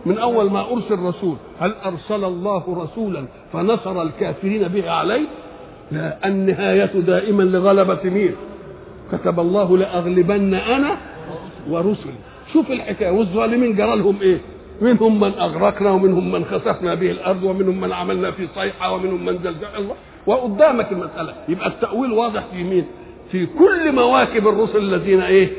من 0.06 0.18
أول 0.18 0.52
ما 0.52 0.72
أرسل 0.72 1.00
رسول 1.00 1.38
هل 1.60 1.74
أرسل 1.86 2.24
الله 2.26 2.64
رسولا 2.84 3.26
فنصر 3.54 4.02
الكافرين 4.02 4.68
به 4.68 4.92
عليه؟ 4.92 5.22
لا 5.92 6.28
النهاية 6.28 6.86
دائما 6.86 7.44
لغلبة 7.44 8.00
مين؟ 8.04 8.36
كتب 9.12 9.40
الله 9.40 9.78
لأغلبن 9.78 10.54
أنا 10.54 10.98
ورسلي. 11.70 12.14
شوف 12.54 12.72
الحكاية 12.72 13.12
والظالمين 13.12 13.76
جرى 13.76 13.96
لهم 13.96 14.18
إيه؟ 14.22 14.42
منهم 14.82 15.20
من 15.20 15.32
أغرقنا 15.40 15.92
ومنهم 15.92 16.32
من 16.32 16.46
خسفنا 16.46 16.94
به 16.96 17.12
الأرض 17.12 17.44
ومنهم 17.44 17.82
من 17.82 17.94
عملنا 17.94 18.32
في 18.32 18.48
صيحة 18.56 18.94
ومنهم 18.94 19.26
من 19.26 19.38
زلزل 19.44 19.68
الله 19.78 19.96
وقدامك 20.28 20.92
المسألة. 20.92 21.34
يبقى 21.50 21.68
التأويل 21.68 22.12
واضح 22.12 22.46
في 22.46 22.64
مين؟ 22.64 22.86
في 23.32 23.46
كل 23.46 23.92
مواكب 23.92 24.48
الرسل 24.48 24.78
الذين 24.78 25.22
إيه؟ 25.22 25.50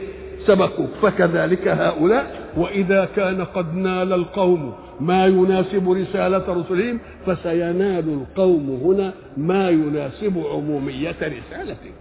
سبقوك. 0.46 0.90
فكذلك 1.02 1.68
هؤلاء. 1.68 2.52
وإذا 2.56 3.08
كان 3.16 3.44
قد 3.44 3.74
نال 3.74 4.12
القوم 4.12 4.74
ما 5.00 5.26
يناسب 5.26 5.90
رسالة 5.90 6.44
رسلهم 6.48 6.98
فسينال 7.26 8.08
القوم 8.08 8.80
هنا 8.84 9.12
ما 9.36 9.70
يناسب 9.70 10.42
عمومية 10.52 11.16
رسالتك. 11.22 11.94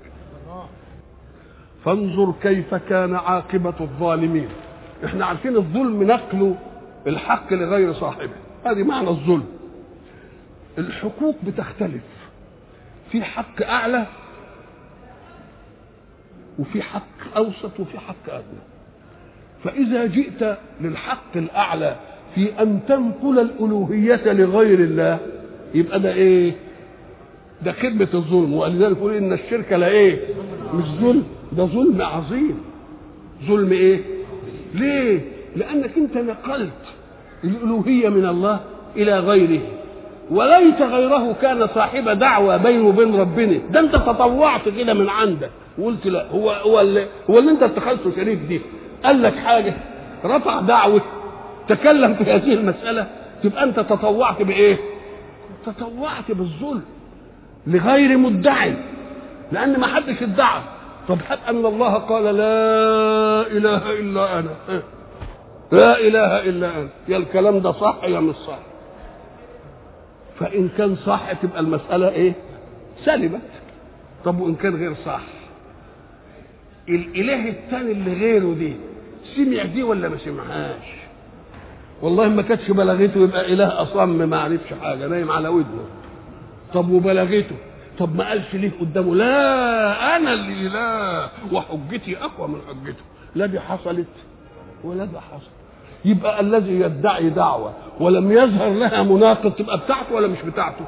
فانظر 1.86 2.34
كيف 2.42 2.76
كان 2.76 3.16
عاقبة 3.16 3.74
الظالمين. 3.82 4.48
إحنا 5.06 5.26
عارفين 5.26 5.56
الظلم 5.56 6.04
نقل 6.04 6.56
الحق 7.08 7.54
لغير 7.54 7.94
صاحبه. 7.94 8.34
هذه 8.66 8.84
معنى 8.84 9.10
الظلم. 9.10 9.46
الحقوق 10.78 11.36
بتختلف. 11.48 12.21
في 13.12 13.24
حق 13.24 13.62
أعلى 13.64 14.06
وفي 16.60 16.82
حق 16.82 17.36
أوسط 17.38 17.80
وفي 17.80 18.00
حق 18.00 18.30
أدنى. 18.30 18.62
فإذا 19.64 20.06
جئت 20.06 20.58
للحق 20.82 21.38
الأعلى 21.38 21.96
في 22.36 22.62
أن 22.62 22.80
تنقل 22.88 23.40
الألوهية 23.40 24.34
لغير 24.34 24.80
الله 24.80 25.20
يبقى 25.76 26.00
ده 26.00 26.14
إيه؟ 26.14 26.52
ده 27.62 27.72
خدمة 27.72 28.08
الظلم. 28.14 28.54
ولذلك 28.54 28.98
يقول 28.98 29.14
إن 29.14 29.34
الشرك 29.34 29.74
لا 29.74 29.88
إيه؟ 29.88 30.20
مش 30.74 30.86
ظلم 30.86 31.24
ده 31.52 31.66
ظلم 31.66 32.02
عظيم. 32.02 32.58
ظلم 33.48 33.72
إيه؟ 33.72 34.00
ليه؟ 34.74 35.22
لأنك 35.56 35.98
أنت 35.98 36.18
نقلت 36.18 36.72
الألوهية 37.44 38.10
من 38.10 38.26
الله 38.26 38.60
إلى 38.96 39.20
غيره. 39.20 39.62
وليت 40.32 40.82
غيره 40.82 41.36
كان 41.42 41.68
صاحب 41.68 42.10
دعوة 42.10 42.58
بينه 42.58 42.88
وبين 42.88 43.20
ربنا. 43.20 43.58
ده 43.70 43.80
انت 43.80 43.96
تطوعت 43.96 44.70
كده 44.70 44.94
من 44.94 45.10
عندك. 45.10 45.50
وقلت 45.80 46.06
لا 46.08 46.28
هو 46.32 46.52
هو 46.52 46.80
اللي 46.82 47.08
هو 47.30 47.40
اللي 47.40 47.52
انت 47.52 47.64
اتخذته 47.64 48.12
شريك 48.16 48.40
دي. 48.40 48.62
قال 49.04 49.22
لك 49.24 49.36
حاجة؟ 49.36 49.74
رفع 50.26 50.62
دعوة. 50.62 51.02
تكلم 51.68 52.14
في 52.14 52.24
هذه 52.24 52.54
المسألة. 52.54 53.08
تبقى 53.44 53.64
انت 53.64 53.80
تطوعت 53.80 54.42
بإيه؟ 54.42 54.78
تطوعت 55.66 56.32
بالظلم 56.32 56.82
لغير 57.68 58.18
مدعي. 58.18 58.74
لأن 59.52 59.80
ما 59.80 59.88
حدش 59.88 60.24
ادعى. 60.24 60.62
طب 61.08 61.18
هل 61.30 61.38
أن 61.50 61.66
الله 61.66 61.94
قال 61.94 62.24
لا 62.24 63.48
إله 63.48 63.92
إلا 64.00 64.40
أنا؟ 64.40 64.50
لا 65.72 66.00
إله 66.00 66.50
إلا 66.50 66.68
أنا 66.78 66.90
يا 67.08 67.18
الكلام 67.18 67.60
ده 67.60 67.72
صح 67.72 67.96
يا 68.04 68.20
مش 68.20 68.36
صح؟ 68.36 68.60
فإن 70.42 70.70
كان 70.78 70.96
صح 70.96 71.32
تبقى 71.32 71.60
المسألة 71.60 72.10
إيه؟ 72.10 72.34
سلمت 73.06 73.42
طب 74.26 74.40
وإن 74.40 74.56
كان 74.56 74.76
غير 74.76 74.94
صح؟ 75.06 75.22
الإله 76.90 77.50
الثاني 77.50 77.92
اللي 77.92 78.14
غيره 78.14 78.54
دي 78.54 78.74
سمع 79.36 79.64
دي 79.66 79.84
ولا 79.84 80.10
ما 80.10 80.18
سمعهاش؟ 80.18 80.86
والله 82.02 82.28
ما 82.30 82.42
كانتش 82.42 82.72
بلغته 82.72 83.20
يبقى 83.24 83.54
إله 83.54 83.82
أصم 83.82 84.30
ما 84.30 84.40
عرفش 84.40 84.74
حاجة 84.82 85.08
نايم 85.08 85.32
على 85.32 85.48
ودنه. 85.48 85.86
طب 86.74 86.90
وبلغته؟ 86.92 87.56
طب 88.00 88.16
ما 88.16 88.30
قالش 88.30 88.56
ليه 88.56 88.72
قدامه؟ 88.80 89.16
لا 89.16 90.16
أنا 90.18 90.34
اللي 90.34 90.68
لا 90.70 91.30
وحجتي 91.52 92.18
أقوى 92.18 92.48
من 92.48 92.62
حجته. 92.70 93.04
لا 93.36 93.46
دي 93.46 93.60
حصلت 93.60 94.08
ولا 94.84 95.06
ده 95.06 95.20
حصل 95.20 95.52
يبقى 96.06 96.40
الذي 96.40 96.80
يدعي 96.80 97.30
دعوة. 97.30 97.74
ولم 98.00 98.32
يظهر 98.32 98.70
لها 98.74 99.04
مناقض 99.04 99.52
تبقى 99.52 99.78
بتاعته 99.78 100.16
ولا 100.16 100.28
مش 100.28 100.42
بتاعته. 100.42 100.86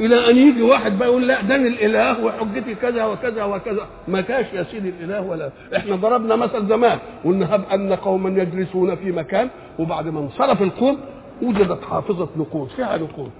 إلى 0.00 0.30
أن 0.30 0.36
يجي 0.36 0.62
واحد 0.62 0.98
بقى 0.98 1.08
يقول 1.08 1.28
لا 1.28 1.42
ده 1.42 1.54
أنا 1.54 1.66
الإله 1.68 2.24
وحجتي 2.24 2.74
كذا 2.74 3.04
وكذا 3.04 3.44
وكذا. 3.44 3.86
ما 4.08 4.20
كاش 4.20 4.46
يا 4.52 4.62
سيدي 4.62 4.88
الإله 4.88 5.20
ولا. 5.20 5.50
إحنا 5.76 5.96
ضربنا 5.96 6.36
مثل 6.36 6.66
زمان. 6.66 6.98
قلنا 7.24 7.54
هب 7.54 7.62
أن 7.72 7.92
قوما 7.92 8.42
يجلسون 8.42 8.96
في 8.96 9.12
مكان. 9.12 9.48
وبعد 9.78 10.08
ما 10.08 10.20
انصرف 10.20 10.62
القوم 10.62 10.98
وجدت 11.42 11.84
حافظة 11.84 12.28
نقود 12.36 12.68
فيها 12.68 12.96
نقود. 12.96 13.30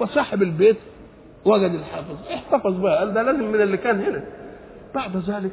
فصاحب 0.00 0.42
البيت 0.42 0.76
وجد 1.44 1.70
الحافظ 1.74 2.16
احتفظ 2.34 2.80
بقى 2.80 2.98
قال 2.98 3.14
ده 3.14 3.22
لازم 3.22 3.52
من 3.52 3.60
اللي 3.60 3.76
كان 3.76 4.00
هنا. 4.00 4.24
بعد 4.94 5.16
ذلك 5.16 5.50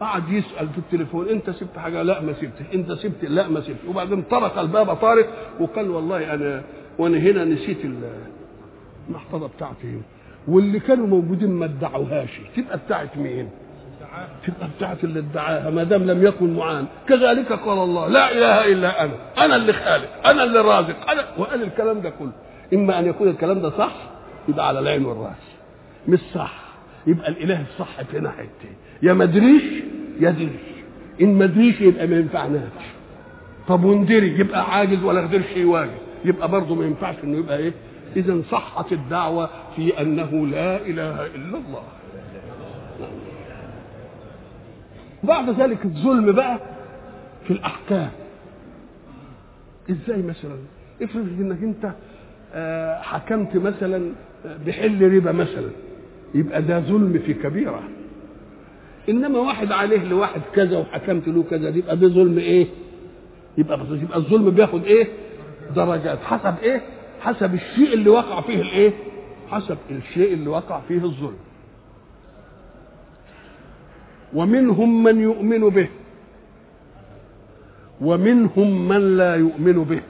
قعد 0.00 0.28
يسأل 0.28 0.68
في 0.68 0.78
التليفون 0.78 1.28
أنت 1.28 1.50
سبت 1.50 1.78
حاجة؟ 1.78 2.02
لا 2.02 2.20
ما 2.20 2.32
سبتش. 2.32 2.74
أنت 2.74 2.92
سبت؟ 2.92 3.24
لا 3.24 3.48
ما 3.48 3.60
سبت. 3.60 3.76
وبعدين 3.88 4.22
طرق 4.22 4.58
الباب 4.58 4.94
طارق 4.94 5.26
وقال 5.60 5.90
والله 5.90 6.34
أنا 6.34 6.62
وأنا 6.98 7.18
هنا 7.18 7.44
نسيت 7.44 7.78
المحفظة 9.08 9.46
بتاعتي. 9.48 10.00
واللي 10.48 10.80
كانوا 10.80 11.06
موجودين 11.06 11.50
ما 11.50 11.64
ادعوهاش. 11.64 12.40
تبقى 12.56 12.78
بتاعت 12.78 13.16
مين؟ 13.16 13.48
تبقى 14.46 14.68
بتاعت 14.76 15.04
اللي 15.04 15.18
ادعاها 15.18 15.70
ما 15.70 15.82
دام 15.84 16.02
لم 16.02 16.26
يكن 16.26 16.54
معان 16.56 16.86
كذلك 17.08 17.52
قال 17.52 17.78
الله 17.78 18.08
لا 18.08 18.32
إله 18.32 18.72
إلا 18.72 19.04
أنا 19.04 19.12
أنا 19.38 19.56
اللي 19.56 19.72
خالق 19.72 20.26
أنا 20.26 20.44
اللي 20.44 20.60
رازق 20.60 21.10
أنا 21.10 21.24
وقال 21.38 21.62
الكلام 21.62 22.00
ده 22.00 22.10
كله. 22.10 22.32
إما 22.74 22.98
أن 22.98 23.06
يكون 23.06 23.28
الكلام 23.28 23.60
ده 23.60 23.70
صح 23.70 23.92
يبقى 24.48 24.68
على 24.68 24.78
العين 24.78 25.04
والرأس. 25.04 25.56
مش 26.08 26.18
صح. 26.34 26.69
يبقى 27.06 27.28
الإله 27.28 27.62
الصح 27.62 28.02
في 28.02 28.20
ناحيتين 28.20 28.74
يا 29.02 29.12
ما 29.12 29.24
ادريش 29.24 29.62
يا 30.20 30.30
دري 30.30 30.50
إن 31.20 31.34
ما 31.38 31.44
ادريش 31.44 31.80
يبقى 31.80 32.06
ما 32.06 32.16
ينفعناش. 32.16 32.62
طب 33.68 33.84
وندري 33.84 34.38
يبقى 34.40 34.70
عاجز 34.76 35.04
ولا 35.04 35.20
قدرش 35.20 35.56
يواجه 35.56 35.90
يبقى 36.24 36.48
برضه 36.48 36.74
ما 36.74 36.84
ينفعش 36.84 37.14
إنه 37.24 37.38
يبقى 37.38 37.58
إيه؟ 37.58 37.72
اذا 38.16 38.42
صحت 38.50 38.92
الدعوة 38.92 39.50
في 39.76 40.00
أنه 40.00 40.46
لا 40.46 40.76
إله 40.86 41.26
إلا 41.26 41.58
الله. 41.58 41.82
بعد 45.22 45.50
ذلك 45.50 45.84
الظلم 45.84 46.32
بقى 46.32 46.58
في 47.44 47.50
الأحكام. 47.52 48.10
إزاي 49.90 50.22
مثلا؟ 50.22 50.56
افرض 51.02 51.26
إنك 51.40 51.62
أنت 51.62 51.92
آه، 52.54 53.00
حكمت 53.02 53.56
مثلا 53.56 54.12
بحل 54.66 55.14
ربا 55.14 55.32
مثلا. 55.32 55.70
يبقى 56.34 56.62
ده 56.62 56.80
ظلم 56.80 57.18
في 57.26 57.34
كبيرة. 57.34 57.82
إنما 59.08 59.38
واحد 59.38 59.72
عليه 59.72 60.04
لواحد 60.04 60.40
كذا 60.54 60.78
وحكمت 60.78 61.28
له 61.28 61.42
كذا 61.42 61.68
يبقى 61.68 61.96
ده 61.96 62.08
ظلم 62.08 62.38
إيه؟ 62.38 62.66
يبقى 63.58 63.78
يبقى 63.90 64.18
الظلم 64.18 64.50
بياخد 64.50 64.84
إيه؟ 64.84 65.08
درجات. 65.76 66.18
حسب 66.18 66.54
إيه؟ 66.62 66.82
حسب 67.20 67.54
الشيء 67.54 67.94
اللي 67.94 68.10
وقع 68.10 68.40
فيه 68.40 68.60
الإيه؟ 68.60 68.92
حسب 69.48 69.76
الشيء 69.90 70.32
اللي 70.34 70.50
وقع 70.50 70.80
فيه 70.88 71.04
الظلم. 71.04 71.36
ومنهم 74.34 75.02
من 75.02 75.20
يؤمن 75.20 75.68
به. 75.68 75.88
ومنهم 78.00 78.88
من 78.88 79.16
لا 79.16 79.34
يؤمن 79.34 79.84
به. 79.84 80.00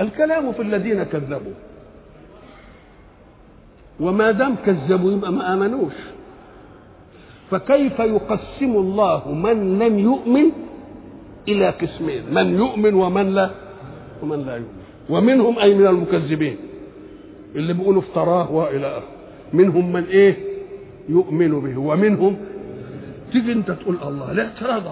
الكلام 0.00 0.52
في 0.52 0.62
الذين 0.62 1.02
كذبوا. 1.02 1.52
وما 4.00 4.30
دام 4.30 4.54
كذبوا 4.66 5.12
يبقى 5.12 5.32
ما 5.32 5.54
آمنوش. 5.54 5.92
فكيف 7.50 7.98
يقسم 7.98 8.72
الله 8.76 9.32
من 9.32 9.78
لم 9.78 9.98
يؤمن 9.98 10.46
إلى 11.48 11.70
قسمين؟ 11.70 12.22
من 12.34 12.54
يؤمن 12.58 12.94
ومن 12.94 13.34
لا 13.34 13.50
ومن 14.22 14.46
لا 14.46 14.54
يؤمن. 14.56 14.82
ومنهم 15.10 15.58
أي 15.58 15.74
من 15.74 15.86
المكذبين؟ 15.86 16.56
اللي 17.56 17.72
بيقولوا 17.72 18.02
افتراه 18.02 18.52
والى 18.52 18.86
اخره 18.86 19.08
منهم 19.52 19.92
من 19.92 20.04
إيه؟ 20.04 20.36
يؤمن 21.08 21.60
به. 21.60 21.76
ومنهم 21.80 22.36
تيجي 23.32 23.52
أنت 23.52 23.70
تقول 23.70 23.96
الله 24.06 24.32
لا 24.32 24.42
اعتراض 24.44 24.82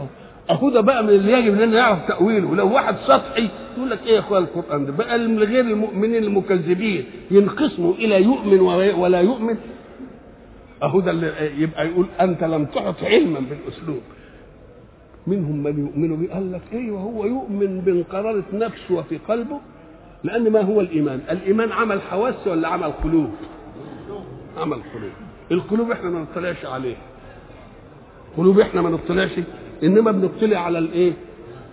اهو 0.51 0.83
بقى 0.83 1.03
من 1.03 1.09
اللي 1.09 1.33
يجب 1.33 1.53
إننا 1.53 1.67
نعرف 1.67 2.09
تأويله. 2.09 2.55
لو 2.57 2.73
واحد 2.73 2.97
سطحي 2.97 3.49
يقول 3.77 3.91
لك 3.91 4.07
إيه 4.07 4.15
يا 4.15 4.19
أخويا 4.19 4.41
القرآن 4.41 4.87
ده؟ 4.87 4.93
بقى 4.93 5.19
من 5.19 5.39
غير 5.43 5.61
المؤمنين 5.61 6.25
المكذبين 6.25 7.05
ينقسموا 7.31 7.95
إلى 7.95 8.23
يؤمن 8.23 8.61
ولا 9.01 9.21
يؤمن. 9.21 9.57
اهو 10.83 11.01
ده 11.01 11.11
اللي 11.11 11.33
يبقى 11.59 11.89
يقول 11.89 12.07
أنت 12.21 12.45
لم 12.45 12.65
تحط 12.65 13.05
علما 13.05 13.41
بالأسلوب. 13.41 14.01
منهم 15.27 15.63
من 15.63 15.79
يؤمن 15.87 16.17
به 16.27 16.35
قال 16.35 16.53
لك 16.53 16.63
إيه 16.73 16.91
وهو 16.91 17.27
يؤمن 17.27 17.81
بانقرارة 17.81 18.45
نفسه 18.53 18.95
وفي 18.95 19.19
قلبه 19.29 19.61
لأن 20.25 20.51
ما 20.53 20.61
هو 20.61 20.81
الإيمان؟ 20.81 21.21
الإيمان 21.31 21.73
عمل 21.73 22.01
حواس 22.01 22.47
ولا 22.47 22.69
عمل 22.69 22.93
قلوب؟ 23.05 23.31
عمل 24.59 24.77
قلوب. 24.95 25.13
القلوب 25.53 25.91
إحنا 25.91 26.11
ما 26.11 26.21
نطلعش 26.31 26.65
عليه. 26.65 26.97
قلوب 28.37 28.61
إحنا 28.61 28.83
ما 28.83 28.91
نطلعش 28.91 29.31
إنما 29.85 30.11
بنطلع 30.13 30.59
على 30.59 30.79
الإيه؟ 30.79 31.13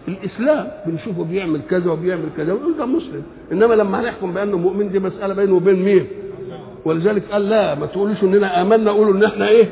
الإسلام. 0.07 0.67
بنشوفه 0.85 1.23
بيعمل 1.23 1.61
كذا 1.69 1.91
وبيعمل 1.91 2.29
كذا. 2.37 2.53
ونقول 2.53 2.77
ده 2.77 2.85
مسلم. 2.85 3.23
إنما 3.51 3.73
لما 3.73 4.01
هنحكم 4.01 4.33
بأنه 4.33 4.57
مؤمن 4.57 4.91
دي 4.91 4.99
مسألة 4.99 5.33
بينه 5.33 5.53
وبين 5.55 5.75
مين؟ 5.83 6.07
ولذلك 6.85 7.23
قال 7.31 7.49
لا 7.49 7.75
ما 7.75 7.85
تقولوش 7.85 8.23
إننا 8.23 8.61
آمنا 8.61 8.91
قولوا 8.91 9.13
إن 9.13 9.23
إحنا 9.23 9.47
إيه؟ 9.49 9.69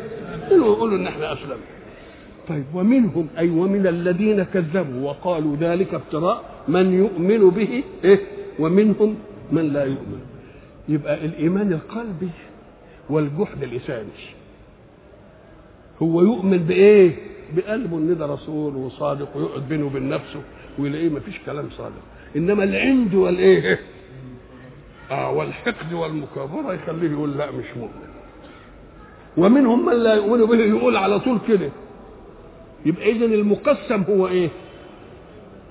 قولوا 0.50 0.98
إن 0.98 1.08
إحنا 1.08 1.34
أسلمنا. 1.34 1.70
طيب 2.50 2.64
ومنهم 2.74 3.28
أي 3.38 3.50
ومن 3.50 3.88
الذين 3.88 4.44
كذبوا 4.44 5.10
وقالوا 5.10 5.56
ذلك 5.56 5.94
افتراء 5.94 6.44
من 6.68 6.94
يؤمن 6.94 7.50
به 7.50 7.84
إيه؟ 8.04 8.20
ومنهم 8.60 9.16
من 9.52 9.74
لا 9.74 9.84
يؤمن. 9.84 10.20
يبقى 10.90 11.26
الإيمان 11.26 11.74
القلبي 11.74 12.30
والجحد 13.10 13.64
اللساني 13.64 14.08
هو 16.02 16.22
يؤمن 16.22 16.58
بإيه؟ 16.58 17.12
بقلبه 17.56 17.98
ان 17.98 18.18
ده 18.18 18.26
رسول 18.26 18.76
وصادق 18.76 19.38
ويقعد 19.38 19.70
بينه 19.70 19.86
وبين 19.86 20.10
نفسه 20.10 20.42
ويلاقيه 20.80 21.10
ما 21.10 21.20
فيش 21.20 21.40
كلام 21.46 21.70
صادق. 21.70 22.02
إنما 22.36 22.64
العند 22.64 23.14
والإيه؟ 23.14 23.80
آه 25.12 25.32
والحقد 25.32 25.94
والمكابرة 25.94 26.74
يخليه 26.74 27.12
يقول 27.12 27.38
لا 27.38 27.52
مش 27.52 27.66
مؤمن. 27.78 28.10
ومنهم 29.38 29.86
من 29.86 29.94
لا 29.94 30.14
يؤمن 30.14 30.46
به 30.46 30.56
يقول 30.56 30.98
على 30.98 31.20
طول 31.20 31.38
كده. 31.48 31.70
يبقى 32.86 33.12
اذا 33.12 33.26
المقسم 33.26 34.02
هو 34.10 34.28
إيه؟ 34.28 34.50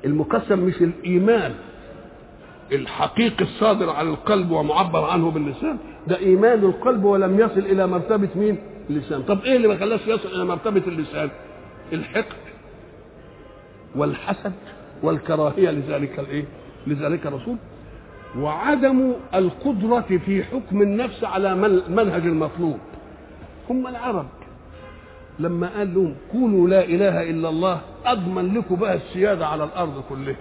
المقسم 0.05 0.59
مش 0.59 0.83
الإيمان. 0.83 1.55
الحقيقي 2.73 3.45
الصادر 3.45 3.91
على 3.91 4.09
القلب 4.09 4.51
ومعبر 4.51 5.05
عنه 5.05 5.31
باللسان 5.31 5.79
ده 6.07 6.19
إيمان 6.19 6.65
القلب 6.65 7.05
ولم 7.05 7.41
يصل 7.41 7.59
إلى 7.61 7.87
مرتبة 7.87 8.29
مين؟ 8.37 8.59
اللسان 8.91 9.23
طب 9.23 9.41
إيه 9.45 9.57
اللي 9.57 9.69
ما 9.69 9.77
خلاش 9.77 10.01
يصل 10.07 10.29
إلى 10.35 10.45
مرتبة 10.45 10.83
اللسان؟ 10.87 11.31
الحقد 11.93 12.37
والحسد 13.97 14.53
والكراهية 15.03 15.71
لذلك 15.71 16.19
الإيه؟ 16.19 16.45
لذلك 16.87 17.27
الرسول. 17.27 17.57
وعدم 18.39 19.13
القدرة 19.35 20.01
في 20.27 20.45
حكم 20.45 20.83
النفس 20.83 21.25
على 21.25 21.55
منهج 21.89 22.23
المطلوب 22.27 22.79
هم 23.71 23.87
العرب. 23.87 24.27
لما 25.39 25.69
قال 25.79 25.95
لهم 25.95 26.15
كونوا 26.33 26.69
لا 26.69 26.85
إله 26.85 27.31
إلا 27.31 27.49
الله 27.49 27.81
أضمن 28.07 28.55
لكم 28.55 28.75
بقى 28.77 28.95
السيادة 28.95 29.47
على 29.47 29.65
الأرض 29.65 30.03
كلها 30.09 30.37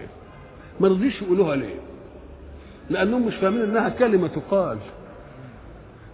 ما 0.79 0.87
رضيش 0.87 1.21
يقولوها 1.21 1.55
ليه؟ 1.55 1.75
لأنهم 2.89 3.25
مش 3.27 3.35
فاهمين 3.35 3.61
إنها 3.61 3.89
كلمة 3.89 4.27
تقال. 4.27 4.77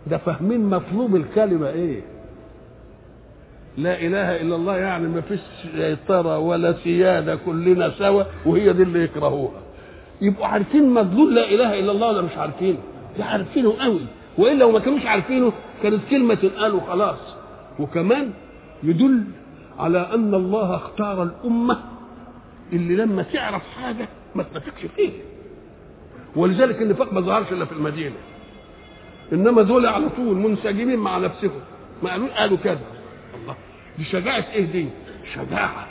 ده 0.08 0.18
فاهمين 0.18 0.66
مطلوب 0.70 1.16
الكلمة 1.16 1.70
إيه؟ 1.70 2.02
لا 3.78 4.02
إله 4.02 4.42
إلا 4.42 4.56
الله 4.56 4.78
يعني 4.78 5.08
ما 5.08 5.22
فيش 5.22 5.40
سيطرة 5.76 6.38
ولا 6.40 6.74
سيادة 6.74 7.36
كلنا 7.36 7.90
سوا 7.90 8.24
وهي 8.46 8.74
دي 8.74 8.84
اللي 8.84 9.04
يكرهوها. 9.04 9.62
يبقوا 10.22 10.46
عارفين 10.46 10.90
مدلول 10.90 11.36
لا 11.36 11.50
إله 11.50 11.80
إلا 11.80 11.92
الله 11.92 12.08
ولا 12.08 12.22
مش 12.22 12.38
عارفينه؟ 12.38 12.78
ده 13.18 13.26
عارفينه 13.26 13.74
قوي. 13.80 14.00
والا 14.38 14.54
لو 14.60 14.72
ما 14.72 14.80
كانوش 14.80 15.06
عارفينه 15.06 15.54
كانت 15.84 16.02
كلمة 16.10 16.34
تنقال 16.34 16.76
وخلاص. 16.76 17.36
وكمان 17.80 18.32
يدل 18.84 19.24
على 19.80 20.10
أن 20.14 20.34
الله 20.34 20.76
اختار 20.76 21.24
الأمة 21.24 21.80
اللي 22.74 22.96
لما 22.96 23.24
تعرف 23.24 23.62
حاجة 23.82 24.08
ما 24.36 24.44
تنافقش 24.44 24.86
فيه 24.96 25.12
ولذلك 26.36 26.82
النفاق 26.82 27.14
ما 27.14 27.22
ظهرش 27.22 27.52
إلا 27.52 27.66
في 27.66 27.72
المدينة. 27.72 28.16
إنما 29.34 29.62
دول 29.62 29.86
على 29.86 30.10
طول 30.10 30.36
منسجمين 30.38 31.00
مع 31.00 31.18
نفسهم. 31.18 31.52
ما 32.04 32.12
قالوا 32.12 32.40
قالوا 32.40 32.58
كذا. 32.58 32.80
دي 33.98 34.04
شجاعه 34.04 34.46
إيه 34.54 34.66
دي؟ 34.66 34.86
شجاعة. 35.36 35.88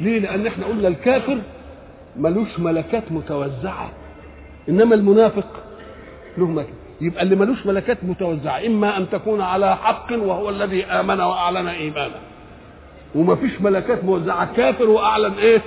ليه؟ 0.00 0.18
لأن 0.18 0.46
إحنا 0.46 0.66
قلنا 0.66 0.88
الكافر 0.88 1.38
ملوش 2.16 2.58
ملكات 2.58 3.12
متوزعة. 3.12 3.90
إنما 4.68 4.94
المنافق 4.94 5.46
له 6.38 6.46
ملكات 6.46 6.74
يبقى 7.00 7.22
اللي 7.22 7.36
ملوش 7.36 7.66
ملكات 7.66 7.98
متوزعة 8.04 8.66
إما 8.66 8.96
أن 8.96 9.10
تكون 9.10 9.40
على 9.40 9.76
حق 9.76 10.06
وهو 10.12 10.48
الذي 10.50 10.84
آمن 10.84 11.20
وأعلن 11.20 11.66
ايمانه 11.68 12.14
وما 13.14 13.34
فيش 13.34 13.60
ملكات 13.60 14.04
موزعة. 14.04 14.54
كافر 14.56 14.88
وأعلن 14.90 15.32
إيه؟ 15.32 15.60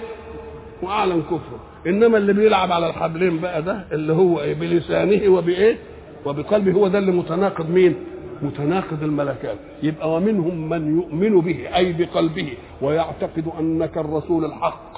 وأعلن 0.82 1.22
كفره. 1.22 1.60
إنما 1.88 2.18
اللي 2.18 2.34
بيلعب 2.34 2.72
على 2.72 2.88
الحبلين 2.90 3.40
بقى 3.40 3.62
ده 3.62 3.86
اللي 3.92 4.14
هو 4.14 4.42
إيه؟ 4.42 4.54
بلسانه 4.54 5.30
وبإيه؟ 5.30 5.78
وبقلبه. 6.26 6.72
هو 6.72 6.88
ده 6.88 7.00
اللي 7.00 7.12
متناقض 7.12 7.70
مين؟ 7.70 7.96
متناقض 8.44 9.04
الملكات. 9.04 9.58
يبقى 9.84 10.14
ومنهم 10.14 10.70
من 10.70 10.98
يؤمن 10.98 11.42
به 11.42 11.76
أي 11.76 11.94
بقلبه 11.94 12.54
ويعتقد 12.82 13.44
أنك 13.60 13.98
الرسول 13.98 14.46
الحق. 14.46 14.92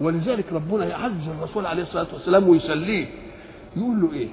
ولذلك 0.00 0.52
ربنا 0.52 0.84
يعز 0.86 1.28
الرسول 1.38 1.66
عليه 1.66 1.82
الصلاة 1.82 2.06
والسلام 2.12 2.48
ويسليه. 2.48 3.06
يقول 3.76 4.00
له 4.00 4.12
إيه؟ 4.12 4.28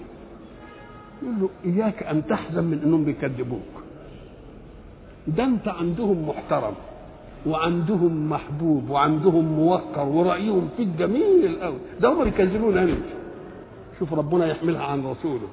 يقول 1.22 1.36
له 1.42 1.50
إياك 1.66 2.04
أن 2.04 2.28
تحزن 2.28 2.64
من 2.64 2.82
إنهم 2.86 3.04
بيكذبوك. 3.06 3.74
ده 5.28 5.44
أنت 5.44 5.68
عندهم 5.68 6.30
محترم 6.30 6.74
وعندهم 7.46 8.30
محبوب 8.30 8.90
وعندهم 8.90 9.46
موقر 9.46 10.06
ورأيهم 10.08 10.70
فيك 10.78 10.88
جميل 11.00 11.58
قوي 11.62 11.78
ده 12.00 12.10
هم 12.14 12.24
بيكذبون 12.24 12.78
أنت. 12.78 13.06
شوف 14.00 14.14
ربنا 14.14 14.48
يحملها 14.48 14.84
عن 14.84 15.00
رسوله. 15.06 15.48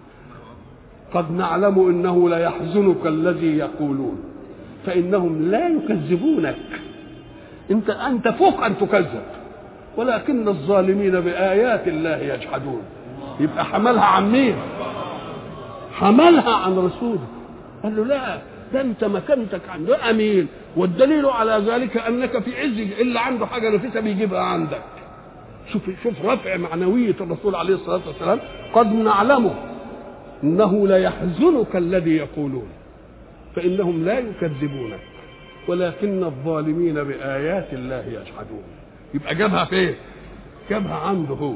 قد 1.16 1.30
نعلم 1.32 1.88
إنه 1.88 2.28
ليحزنك 2.28 3.06
الذي 3.06 3.56
يقولون 3.58 4.18
فإنهم 4.86 5.50
لا 5.50 5.68
يكذبونك. 5.68 6.56
أنت 7.70 7.90
أنت 7.90 8.28
فوق 8.28 8.64
أن 8.64 8.78
تكذب 8.78 9.22
ولكن 9.96 10.48
الظالمين 10.48 11.20
بآيات 11.20 11.88
الله 11.88 12.16
يجحدون. 12.16 12.82
يبقى 13.40 13.64
حملها 13.64 14.04
عن 14.04 14.32
مين؟ 14.32 14.54
حملها 15.94 16.54
عن 16.54 16.76
رسوله 16.78 17.26
قال 17.82 17.96
له 17.96 18.04
لا 18.04 18.38
ده 18.72 18.80
أنت 18.80 19.04
مكانتك 19.04 19.60
عنده 19.68 20.10
أمين 20.10 20.46
والدليل 20.76 21.26
على 21.26 21.62
ذلك 21.66 21.96
أنك 21.96 22.38
في 22.38 22.60
عز 22.60 23.00
اللي 23.00 23.20
عنده 23.20 23.46
حاجة 23.46 23.74
نفيسه 23.74 24.00
بيجيبها 24.00 24.40
عندك. 24.40 24.82
شوف 25.72 25.82
شوف 26.02 26.24
رفع 26.24 26.56
معنوية 26.56 27.14
الرسول 27.20 27.54
عليه 27.54 27.74
الصلاة 27.74 28.00
والسلام 28.06 28.38
قد 28.74 28.92
نعلمه. 28.92 29.54
إنه 30.44 30.88
ليحزنك 30.88 31.76
الذي 31.76 32.16
يقولون 32.16 32.68
فإنهم 33.56 34.04
لا 34.04 34.18
يكذبونك 34.18 35.00
ولكن 35.68 36.24
الظالمين 36.24 36.94
بآيات 36.94 37.72
الله 37.72 38.04
يجحدون. 38.06 38.62
يبقى 39.14 39.34
جابها 39.34 39.64
فين؟ 39.64 39.94
جابها 40.70 40.94
عنده. 40.94 41.34
هو 41.34 41.54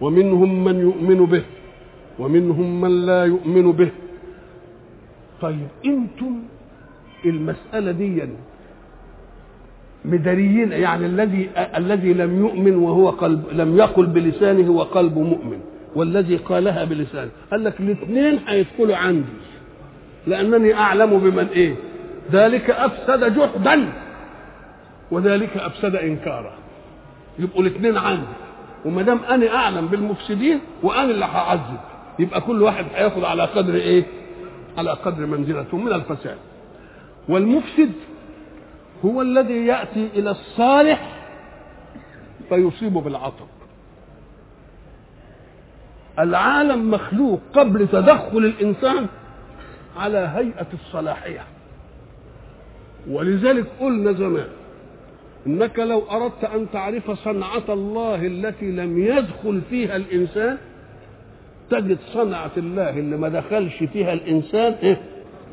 ومنهم 0.00 0.64
من 0.64 0.80
يؤمن 0.80 1.26
به 1.26 1.42
ومنهم 2.18 2.80
من 2.80 3.06
لا 3.06 3.24
يؤمن 3.24 3.72
به. 3.72 3.90
طيب 5.40 5.68
أنتم 5.84 6.42
المسألة 7.24 7.90
دي 7.92 8.22
مداريين 10.04 10.72
يعني 10.72 11.06
الذي 11.06 11.50
الذي 11.56 12.12
لم 12.12 12.38
يؤمن 12.38 12.76
وهو 12.76 13.10
قلب 13.10 13.44
لم 13.52 13.76
يقل 13.78 14.06
بلسانه 14.06 14.70
وقلبه 14.70 15.22
مؤمن. 15.22 15.60
والذي 15.94 16.36
قالها 16.36 16.84
بلسانه 16.84 17.30
قال 17.50 17.64
لك 17.64 17.80
الاثنين 17.80 18.40
هيدخلوا 18.46 18.96
عندي. 18.96 19.32
لأنني 20.26 20.74
أعلم 20.74 21.18
بمن 21.18 21.46
إيه. 21.48 21.74
ذلك 22.32 22.70
أفسد 22.70 23.38
جحدا. 23.38 23.92
وذلك 25.10 25.56
أفسد 25.56 25.96
انكارا 25.96 26.52
يبقوا 27.38 27.62
الاثنين 27.62 27.96
عندي. 27.96 28.26
وما 28.84 29.02
دام 29.02 29.18
أنا 29.30 29.54
أعلم 29.54 29.86
بالمفسدين 29.86 30.60
وأنا 30.82 31.10
اللي 31.10 31.24
هعذب. 31.24 31.80
يبقى 32.18 32.40
كل 32.40 32.62
واحد 32.62 32.84
هياخد 32.94 33.24
على 33.24 33.42
قدر 33.42 33.74
إيه؟ 33.74 34.04
على 34.78 34.90
قدر 34.90 35.26
منزلته 35.26 35.76
من 35.76 35.92
الفساد. 35.92 36.38
والمفسد 37.28 37.92
هو 39.04 39.22
الذي 39.22 39.66
يأتي 39.66 40.08
إلى 40.14 40.30
الصالح 40.30 41.08
فيصيبه 42.48 43.00
بالعطب. 43.00 43.46
العالم 46.18 46.90
مخلوق 46.90 47.40
قبل 47.54 47.88
تدخل 47.88 48.38
الإنسان 48.38 49.06
على 49.96 50.18
هيئة 50.18 50.66
الصلاحية. 50.74 51.40
ولذلك 53.10 53.66
قلنا 53.80 54.12
زمان 54.12 54.46
إنك 55.46 55.78
لو 55.78 56.02
أردت 56.10 56.44
أن 56.44 56.66
تعرف 56.72 57.10
صنعة 57.10 57.62
الله 57.68 58.26
التي 58.26 58.70
لم 58.70 58.98
يدخل 58.98 59.60
فيها 59.70 59.96
الإنسان 59.96 60.58
تجد 61.70 61.98
صنعة 62.12 62.50
الله 62.56 62.90
اللي 62.98 63.16
ما 63.16 63.28
دخلش 63.28 63.84
فيها 63.92 64.12
الإنسان 64.12 64.72
إيه؟ 64.72 65.00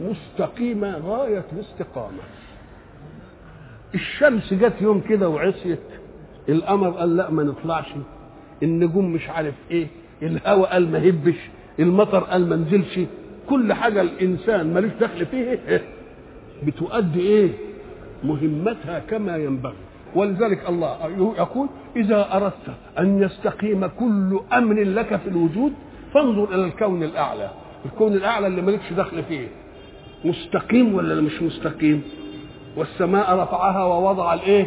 مستقيمة 0.02 0.98
غاية 0.98 1.44
الاستقامة. 1.54 2.18
الشمس 3.96 4.54
جت 4.54 4.82
يوم 4.82 5.02
كده 5.02 5.30
وعصيت 5.30 5.80
القمر 6.50 6.90
قال 6.90 7.18
لا 7.18 7.30
ما 7.32 7.44
نطلعش 7.44 7.86
النجوم 8.64 9.14
مش 9.14 9.30
عارف 9.30 9.54
إيه. 9.72 9.88
الهواء 10.22 10.70
قال 10.74 10.92
ما 10.92 11.10
هبش 11.10 11.36
المطر 11.80 12.20
قال 12.20 12.50
ما 12.50 12.56
نزلش. 12.56 13.00
كل 13.50 13.74
حاجة 13.74 14.02
الإنسان 14.02 14.74
ملوش 14.74 14.92
دخل 15.02 15.26
فيه 15.26 15.60
إيه؟ 15.68 15.82
بتؤدي 16.64 17.20
إيه؟ 17.20 17.50
مهمتها 18.24 19.00
كما 19.00 19.38
ينبغي. 19.38 19.74
ولذلك 20.16 20.70
الله 20.70 20.98
يقول 21.38 21.68
إذا 21.96 22.28
أردت 22.38 22.76
أن 23.00 23.22
يستقيم 23.24 23.88
كل 23.88 24.40
أمر 24.54 24.76
لك 24.84 25.16
في 25.16 25.28
الوجود 25.30 25.74
فانظر 26.14 26.56
إلى 26.56 26.66
الكون 26.66 27.04
الأعلى. 27.04 27.50
الكون 27.86 28.14
الأعلى 28.14 28.48
اللي 28.48 28.62
مالكش 28.62 28.94
دخل 28.94 29.24
فيه. 29.24 29.48
مستقيم 30.26 30.96
ولا 30.96 31.22
مش 31.22 31.42
مستقيم؟ 31.42 32.04
والسماء 32.78 33.36
رفعها 33.36 33.84
ووضع 33.86 34.34
الإيه؟ 34.34 34.66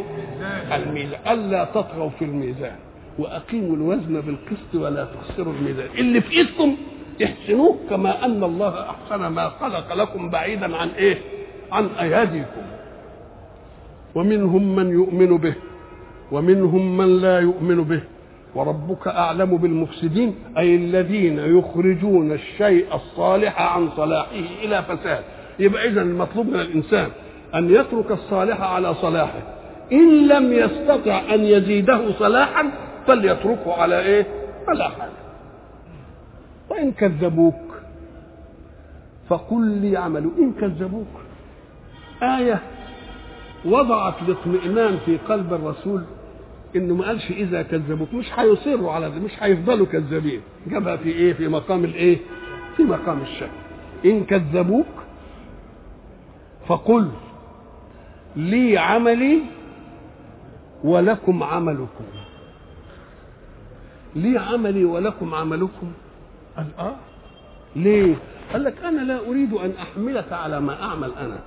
الميزان. 0.73 1.21
ألا 1.33 1.65
تطغوا 1.65 2.11
في 2.19 2.25
الميزان. 2.25 2.77
وأقيموا 3.19 3.77
الوزن 3.77 4.21
بالقسط 4.21 4.75
ولا 4.75 5.05
تخسروا 5.05 5.53
الميزان. 5.53 5.87
اللي 5.99 6.21
في 6.21 6.33
ايدكم 6.39 6.77
احسنوه 7.25 7.77
كما 7.91 8.25
أن 8.25 8.45
الله 8.45 8.91
أحسن 8.91 9.27
ما 9.27 9.49
خلق 9.49 9.95
لكم 9.95 10.31
بعيدا 10.31 10.77
عن 10.77 10.89
إيه؟ 10.89 11.19
عن 11.73 11.87
أياديكم. 12.01 12.63
ومنهم 14.15 14.77
من 14.77 14.91
يؤمن 14.91 15.37
به 15.37 15.55
ومنهم 16.33 16.97
من 16.97 17.21
لا 17.21 17.39
يؤمن 17.41 17.85
به. 17.85 18.01
وربك 18.55 19.09
أعلم 19.09 19.57
بالمفسدين 19.57 20.35
أي 20.59 20.77
الذين 20.77 21.39
يخرجون 21.39 22.33
الشيء 22.33 22.87
الصالح 22.95 23.61
عن 23.77 23.91
صلاحه 23.97 24.45
إلى 24.63 24.83
فساد. 24.83 25.25
يبقى 25.59 25.89
اذا 25.89 26.03
المطلوب 26.03 26.47
من 26.47 26.61
الإنسان 26.61 27.09
أن 27.55 27.71
يترك 27.71 28.11
الصالح 28.11 28.61
على 28.61 28.95
صلاحه. 28.95 29.43
إن 29.93 30.29
لم 30.29 30.53
يستطع 30.53 31.35
أن 31.35 31.45
يزيده 31.45 32.13
صلاحا 32.19 32.71
فليتركه 33.07 33.73
على 33.73 34.01
إيه؟ 34.01 34.27
على 34.69 34.85
حاله 34.85 35.13
وإن 36.71 36.93
كذبوك 36.93 37.55
فقل 39.29 39.67
لي 39.67 39.97
عملوا. 39.97 40.31
إن 40.39 40.53
كذبوك. 40.53 41.07
آية 42.23 42.63
وضعت 43.65 44.15
الاطمئنان 44.23 44.99
في 45.07 45.17
قلب 45.17 45.53
الرسول 45.55 46.05
إنه 46.77 46.95
ما 46.95 47.07
قالش 47.07 47.31
إذا 47.31 47.63
كذبوك. 47.63 48.15
مش 48.15 48.39
هيصروا 48.39 48.93
على 48.93 49.11
ده 49.11 49.21
مش 49.21 49.33
هيفضلوا 49.43 49.87
كذابين. 49.87 50.41
جابها 50.67 50.97
في 50.97 51.09
إيه؟ 51.09 51.33
في 51.33 51.49
مقام 51.49 51.85
الإيه؟ 51.85 52.19
في 52.77 52.83
مقام 52.83 53.21
الشك. 53.23 53.51
إن 54.05 54.25
كذبوك 54.25 54.87
فقل 56.67 57.09
لي 58.37 58.79
عملي 58.79 59.39
ولكم 60.85 61.43
عملكم. 61.43 62.05
لي 64.17 64.39
عملي 64.39 64.85
ولكم 64.85 65.35
عملكم. 65.35 65.93
قال 66.57 66.67
آه. 66.79 66.97
ليه؟ 67.77 68.15
قال 68.53 68.65
لك 68.65 68.75
أنا 68.85 69.01
لا 69.01 69.19
أريد 69.29 69.53
أن 69.53 69.73
أحملك 69.83 70.33
على 70.33 70.61
ما 70.61 70.83
أعمل 70.83 71.11
أنا. 71.21 71.39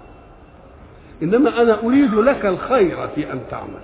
إنما 1.23 1.61
أنا 1.61 1.83
أريد 1.83 2.13
لك 2.13 2.45
الخير 2.45 3.07
في 3.07 3.33
أن 3.33 3.39
تعمل. 3.51 3.81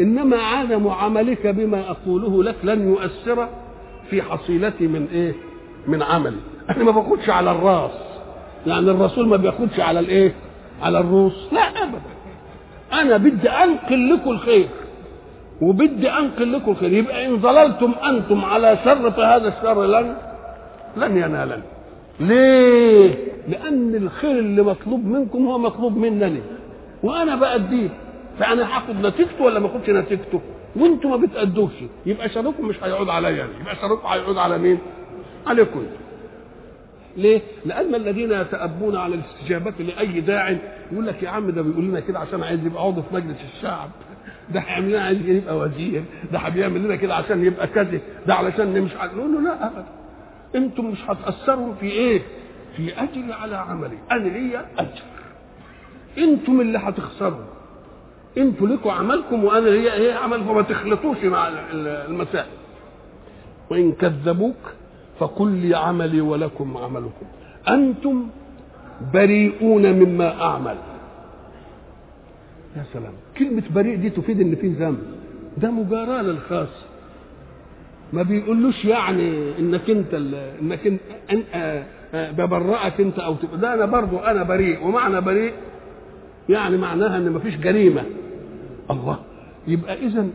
إنما 0.00 0.36
عدم 0.36 0.88
عملك 0.88 1.46
بما 1.46 1.90
أقوله 1.90 2.42
لك 2.44 2.56
لن 2.62 2.88
يؤثر 2.88 3.48
في 4.10 4.22
حصيلتي 4.22 4.86
من 4.86 5.08
إيه؟ 5.12 5.34
من 5.86 6.02
عملي 6.02 6.40
أنا 6.70 6.84
ما 6.84 6.90
باخدش 6.90 7.30
على 7.30 7.50
الراس. 7.50 7.90
يعني 8.66 8.90
الرسول 8.90 9.28
ما 9.28 9.36
بياخدش 9.36 9.80
على 9.80 10.00
الإيه؟ 10.00 10.34
على 10.82 10.98
الروس. 10.98 11.52
لا 11.52 11.60
ابدا. 11.60 12.00
أنا 12.92 13.16
بدي 13.16 13.50
أنقل 13.50 14.14
لكم 14.14 14.30
الخير. 14.30 14.68
وبدي 15.62 16.10
أنقل 16.10 16.52
لكم 16.52 16.70
الخير 16.70 16.92
يبقى 16.92 17.26
إن 17.26 17.38
ظللتم 17.38 17.92
أنتم 18.08 18.44
على 18.44 18.78
شر 18.84 19.10
فهذا 19.10 19.48
الشر 19.48 19.86
لن 19.86 20.14
لن 20.96 21.16
ينالني 21.16 21.62
ليه؟ 22.20 23.14
لأن 23.48 23.94
الخير 23.94 24.38
اللي 24.38 24.62
مطلوب 24.62 25.04
منكم 25.06 25.46
هو 25.46 25.58
مطلوب 25.58 25.96
منني. 25.96 26.40
وأنا 27.02 27.36
بأديه. 27.36 27.88
فأنا 28.38 28.76
هاخد 28.76 29.06
نتيجته 29.06 29.44
ولا 29.44 29.60
ما 29.60 29.66
اخدش 29.66 29.90
نتيجته؟ 29.90 30.40
وأنتم 30.76 31.10
ما 31.10 31.16
بتأدوش. 31.16 31.72
يبقى 32.06 32.28
شركم 32.28 32.68
مش 32.68 32.84
هيعود 32.84 33.08
عليا. 33.08 33.46
يبقى 33.60 33.76
شركم 33.76 34.06
هيعود 34.06 34.36
على 34.38 34.58
مين؟ 34.58 34.78
عليكم 35.46 35.82
ليه؟ 37.16 37.40
لأن 37.64 37.94
الذين 37.94 38.32
يتأبون 38.32 38.96
على 38.96 39.14
الاستجابة 39.14 39.72
لأي 39.84 40.20
داع 40.20 40.56
يقول 40.92 41.06
لك 41.06 41.22
يا 41.22 41.28
عم 41.28 41.50
ده 41.50 41.62
بيقول 41.62 41.84
لنا 41.84 42.00
كده 42.00 42.18
عشان 42.18 42.42
عايز 42.42 42.66
يبقى 42.66 42.82
عضو 42.84 43.02
في 43.02 43.14
مجلس 43.14 43.36
الشعب. 43.56 43.88
ده 44.54 44.60
هيعمل 44.60 44.88
لنا 44.88 45.02
عايز 45.04 45.28
يبقى 45.28 45.58
وزير. 45.58 46.04
ده 46.32 46.48
بيعمل 46.48 46.84
لنا 46.84 46.96
كده 46.96 47.14
عشان 47.14 47.44
يبقى 47.44 47.66
كذا. 47.66 48.00
ده 48.26 48.34
علشان 48.34 48.80
مش 48.80 48.90
نقول 48.94 49.34
له 49.34 49.40
لا 49.40 49.66
أبدا. 49.66 49.86
أنتم 50.54 50.84
مش 50.86 50.98
هتأثروا 51.10 51.74
في 51.74 51.86
إيه؟ 51.86 52.22
في 52.76 53.02
أجري 53.02 53.32
على 53.32 53.56
عملي. 53.56 53.98
أنا 54.12 54.28
ليا 54.28 54.66
أجر. 54.78 55.02
أنتم 56.18 56.60
اللي 56.60 56.78
هتخسروا. 56.78 57.44
أنتوا 58.38 58.66
لكم 58.66 58.90
عملكم 58.90 59.44
وأنا 59.44 59.68
ليا 59.68 59.92
إيه 59.92 60.14
عمل 60.14 60.44
فما 60.44 60.62
تخلطوش 60.62 61.24
مع 61.24 61.48
المسائل. 62.08 62.50
وإن 63.70 63.92
كذبوك 63.92 64.56
فقل 65.18 65.48
لي 65.50 65.76
عملي 65.76 66.20
ولكم 66.20 66.76
عملكم. 66.76 67.26
أنتم 67.68 68.28
بريئون 69.14 69.92
مما 69.92 70.42
أعمل. 70.42 70.76
يا 72.76 72.84
سلام. 72.92 73.12
كلمة 73.38 73.62
بريء 73.74 73.96
دي 73.96 74.10
تفيد 74.10 74.40
إن 74.40 74.54
فيه 74.54 74.72
ذنب. 74.78 74.98
ده 75.58 75.70
مجاراة 75.70 76.22
للخاص. 76.22 76.68
ما 78.12 78.22
بيقولوش 78.22 78.84
يعني 78.84 79.58
إنك 79.58 79.90
أنت 79.90 80.14
إنك 80.62 80.86
انت 80.86 81.00
أن 81.32 81.84
ببرأك 82.14 83.00
أنت 83.00 83.18
أو 83.18 83.34
تبقى 83.34 83.58
ده 83.58 83.74
أنا 83.74 83.86
برضو 83.86 84.18
أنا 84.18 84.42
بريء. 84.42 84.86
ومعنى 84.86 85.20
بريء 85.20 85.52
يعني 86.48 86.76
معناها 86.76 87.16
إن 87.16 87.32
مفيش 87.32 87.56
جريمة. 87.56 88.02
الله. 88.90 89.18
يبقى 89.68 89.94
اذا 90.06 90.26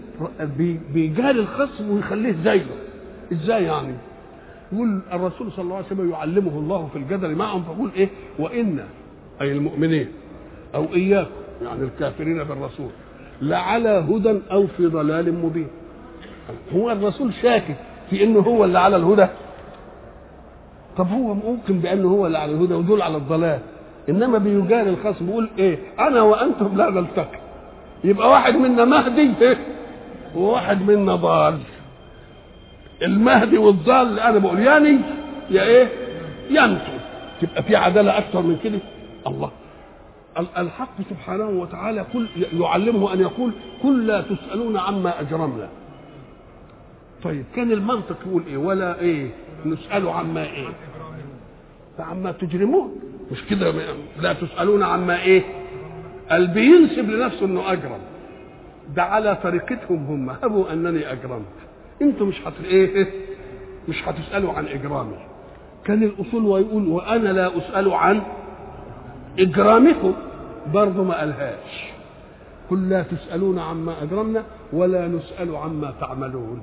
بيجاري 0.94 1.40
الخصم 1.40 1.90
ويخليه 1.90 2.36
زيه. 2.44 2.66
إزاي 3.34 3.64
يعني؟ 3.64 3.94
يقول 4.74 5.02
الرسول 5.14 5.52
صلى 5.52 5.64
الله 5.64 5.76
عليه 5.76 5.86
وسلم 5.86 6.12
يعلمه 6.12 6.60
الله 6.60 6.88
في 6.94 7.00
الجدل 7.00 7.36
معهم 7.36 7.64
فيقول 7.64 7.92
إيه؟ 7.96 8.10
وإن 8.40 8.80
أي 9.42 9.52
المؤمنين 9.52 10.08
أو 10.76 10.86
إياكم 10.94 11.30
يعني 11.62 11.84
الكافرين 11.84 12.44
بالرسول 12.44 12.90
لعلى 13.42 13.90
هدى 13.90 14.40
أو 14.52 14.68
في 14.68 14.86
ضلال 14.88 15.34
مبين. 15.46 15.68
هو 16.76 16.92
الرسول 16.92 17.34
شاكك 17.34 17.76
في 18.10 18.24
إنه 18.24 18.40
هو 18.40 18.66
اللي 18.66 18.80
على 18.80 18.96
الهدى. 18.96 19.28
طب 20.98 21.08
هو 21.08 21.34
ممكن 21.34 21.80
بأنه 21.80 22.08
هو 22.08 22.28
اللي 22.28 22.38
على 22.38 22.52
الهدى 22.52 22.74
ودول 22.74 23.02
على 23.02 23.18
الضلال. 23.18 23.60
إنما 24.10 24.38
بيجاري 24.38 24.90
الخصم 24.90 25.26
بيقول 25.26 25.50
إيه؟ 25.60 25.78
أنا 26.00 26.22
وأنتم 26.22 26.78
لا 26.78 26.90
نلتقي. 26.90 27.40
يبقى 28.04 28.30
واحد 28.30 28.56
منا 28.56 28.86
مهدي. 28.86 29.32
وواحد 30.36 30.82
منا 30.82 31.16
ضال. 31.16 31.60
المهدي 33.02 33.58
والضال 33.58 34.20
أنا 34.20 34.38
بقول 34.40 34.60
يعني 34.60 34.98
يا 35.50 35.64
إيه؟ 35.64 35.88
ينتو 36.50 36.92
تبقى 37.42 37.64
في 37.64 37.76
عدالة 37.76 38.18
أكثر 38.18 38.42
من 38.42 38.58
كده؟ 38.64 38.80
الله. 39.28 39.52
الحق 40.38 41.02
سبحانه 41.10 41.50
وتعالى 41.50 42.06
كل 42.14 42.28
يعلمه 42.54 43.14
أن 43.14 43.20
يقول 43.20 43.54
كل 43.84 44.08
لا 44.08 44.22
تسألون 44.22 44.78
عما 44.78 45.22
أجرمنا. 45.22 45.70
طيب 47.24 47.46
كان 47.56 47.72
المنطق 47.72 48.18
يقول 48.28 48.44
إيه؟ 48.48 48.58
ولا 48.58 49.00
إيه؟ 49.00 49.30
نساله 49.66 50.14
عما 50.16 50.44
إيه؟ 50.44 50.68
فعما 51.98 52.32
تجرمون. 52.32 52.96
مش 53.32 53.46
كده 53.50 53.74
لا 54.20 54.34
تسألون 54.34 54.84
عما 54.84 55.22
إيه؟ 55.22 55.44
قال 56.30 56.48
بينسب 56.48 57.10
لنفسه 57.10 57.46
إنه 57.46 57.72
أجرم. 57.72 58.00
ده 58.96 59.04
على 59.04 59.36
طريقتهم 59.44 60.06
هم. 60.06 60.30
هبوا 60.30 60.74
أنني 60.74 61.12
أجرمت. 61.12 61.46
أنتوا 62.02 62.28
مش 62.28 62.42
هت 62.48 62.54
إيه؟ 62.66 63.08
مش 63.90 64.08
هتسألوا 64.08 64.54
عن 64.54 64.66
إجرامي. 64.66 65.18
كان 65.86 66.04
الأصول 66.04 66.46
ويقول 66.46 66.88
وأنا 66.88 67.30
لا 67.30 67.58
أسأل 67.58 67.94
عن 67.94 68.22
إجرامكم 69.40 70.14
برضه 70.74 71.04
ما 71.04 71.20
قالهاش. 71.20 71.92
قل 72.70 72.90
لا 72.90 73.04
تسألون 73.04 73.60
عما 73.60 74.04
أجرمنا 74.04 74.44
ولا 74.74 75.08
نسأل 75.08 75.56
عما 75.56 75.94
تعملون. 76.02 76.62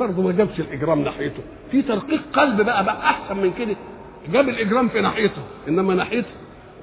برضه 0.00 0.22
ما 0.22 0.32
جابش 0.32 0.60
الإجرام 0.60 1.00
ناحيته. 1.02 1.42
في 1.70 1.82
ترقيق 1.82 2.20
قلب 2.32 2.60
بقى 2.60 2.84
بقى 2.84 3.00
أحسن 3.00 3.36
من 3.36 3.52
كده. 3.58 3.76
جاب 4.32 4.48
الإجرام 4.48 4.88
في 4.88 5.00
ناحيته 5.00 5.42
إنما 5.68 5.94
ناحيته 5.94 6.30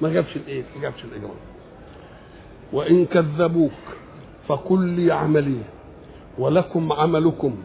ما 0.02 0.08
جابش 0.08 0.36
الإيه؟ 0.36 0.62
ما 0.76 0.82
جابش 0.82 1.04
الإجرام. 1.04 1.36
وإن 2.72 3.06
كذبوك 3.06 3.72
فقل 4.48 4.88
لي 4.88 5.12
عملي 5.12 5.58
ولكم 6.38 6.92
عملكم. 6.92 7.56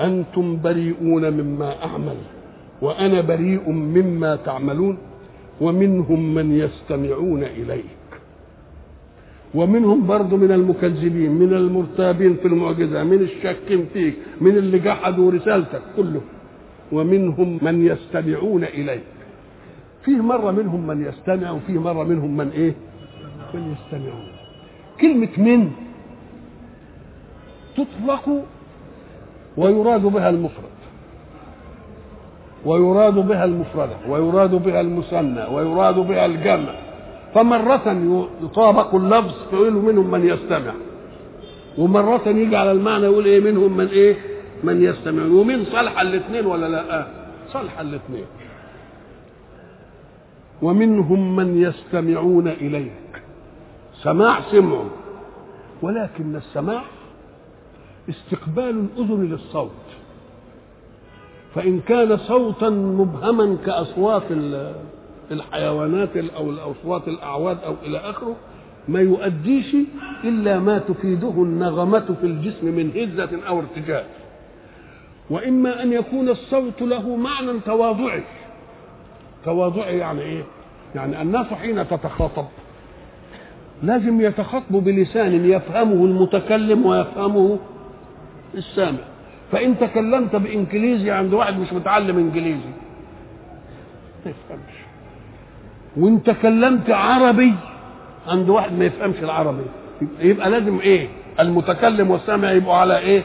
أنتم 0.00 0.60
بريئون 0.62 1.30
مما 1.30 1.84
أعمل 1.84 2.16
وأنا 2.82 3.20
بريء 3.20 3.70
مما 3.70 4.36
تعملون. 4.36 4.98
ومنهم 5.62 6.34
من 6.34 6.46
يستمعون 6.62 7.42
إليك. 7.44 7.84
ومنهم 9.54 10.06
برضه 10.06 10.36
من 10.36 10.52
المكذبين 10.52 11.32
من 11.32 11.52
المرتابين 11.54 12.34
في 12.36 12.48
المعجزة 12.48 13.04
من 13.04 13.20
الشاكين 13.28 13.86
فيك 13.92 14.14
من 14.40 14.54
اللي 14.56 14.78
جحدوا 14.78 15.32
رسالتك 15.32 15.82
كله 15.96 16.20
ومنهم 16.92 17.58
من 17.62 17.86
يستمعون 17.86 18.64
إليك. 18.64 19.04
فيه 20.04 20.16
مرة 20.32 20.50
منهم 20.50 20.86
من 20.86 20.98
يستمع 21.06 21.50
وفيه 21.50 21.78
مرة 21.80 22.04
منهم 22.04 22.36
من 22.36 22.48
إيه؟ 22.48 22.74
من 23.54 23.74
يستمعون. 23.74 24.28
كلمة 25.00 25.34
من 25.38 25.70
تطلق 27.76 28.44
ويراد 29.56 30.02
بها 30.02 30.30
المفرد. 30.30 30.81
ويراد 32.64 33.14
بها 33.14 33.44
المفردة 33.44 33.96
ويراد 34.08 34.54
بها 34.54 34.80
المثنى 34.80 35.44
ويراد 35.54 35.94
بها 35.94 36.26
الجمع. 36.26 36.74
فمرة 37.34 37.96
يطابق 38.42 38.94
اللفظ 38.94 39.34
فيقول 39.50 39.72
منهم 39.72 40.10
من 40.10 40.26
يستمع. 40.28 40.72
ومرة 41.78 42.28
يجي 42.28 42.56
على 42.56 42.72
المعنى 42.72 43.04
يقول 43.04 43.24
إيه 43.24 43.40
منهم 43.40 43.76
من 43.76 43.86
إيه؟ 43.86 44.16
من 44.64 44.82
يستمع. 44.84 45.22
ومن 45.22 45.64
صالح 45.64 46.00
الاثنين 46.00 46.46
ولا 46.46 46.66
لا؟ 46.68 47.00
آه 47.00 47.06
صالح 47.52 47.80
الاثنين. 47.80 48.24
ومنهم 50.62 51.36
من 51.36 51.62
يستمعون 51.62 52.48
إليك. 52.48 53.22
سماع 54.02 54.40
سمع 54.40 54.82
ولكن 55.82 56.36
السماع 56.36 56.82
استقبال 58.08 58.70
الأذن 58.70 59.24
للصوت. 59.30 59.70
فإن 61.54 61.80
كان 61.80 62.16
صوتا 62.16 62.68
مبهما 62.70 63.56
كأصوات 63.66 64.22
الحيوانات 65.30 66.16
أو 66.16 66.50
الأصوات 66.50 67.08
الأعواد 67.08 67.58
أو 67.66 67.74
إلى 67.86 67.98
آخره 67.98 68.36
ما 68.88 69.00
يؤديش 69.00 69.76
إلا 70.24 70.58
ما 70.58 70.78
تفيده 70.78 71.30
النغمة 71.36 72.16
في 72.20 72.26
الجسم 72.26 72.66
من 72.66 72.90
هزة 72.96 73.48
أو 73.48 73.58
ارتجاج 73.58 74.04
وإما 75.30 75.82
أن 75.82 75.92
يكون 75.92 76.28
الصوت 76.28 76.82
له 76.82 77.16
معنى 77.16 77.60
تواضعي. 77.66 78.22
تواضعي 79.44 79.98
يعني 79.98 80.22
إيه؟ 80.22 80.44
يعني 80.94 81.22
الناس 81.22 81.46
حين 81.46 81.88
تتخاطب 81.88 82.44
لازم 83.82 84.20
يتخاطبوا 84.20 84.80
بلسان 84.80 85.44
يفهمه 85.50 86.04
المتكلم 86.04 86.86
ويفهمه 86.86 87.58
السامع. 88.54 88.98
فإن 89.52 89.78
تكلمت 89.78 90.36
بإنجليزي 90.36 91.10
عند 91.10 91.34
واحد 91.34 91.58
مش 91.58 91.72
متعلم 91.72 92.18
إنجليزي. 92.18 92.70
ما 94.24 94.30
يفهمش 94.30 94.72
وإن 95.96 96.22
تكلمت 96.22 96.90
عربي 96.90 97.54
عند 98.28 98.48
واحد 98.48 98.72
ما 98.72 98.84
يفهمش 98.84 99.16
العربي. 99.22 99.62
يبقى 100.20 100.50
لازم 100.50 100.78
إيه؟ 100.80 101.08
المتكلم 101.40 102.10
والسامع 102.10 102.50
يبقوا 102.52 102.74
على 102.74 102.98
إيه؟ 102.98 103.22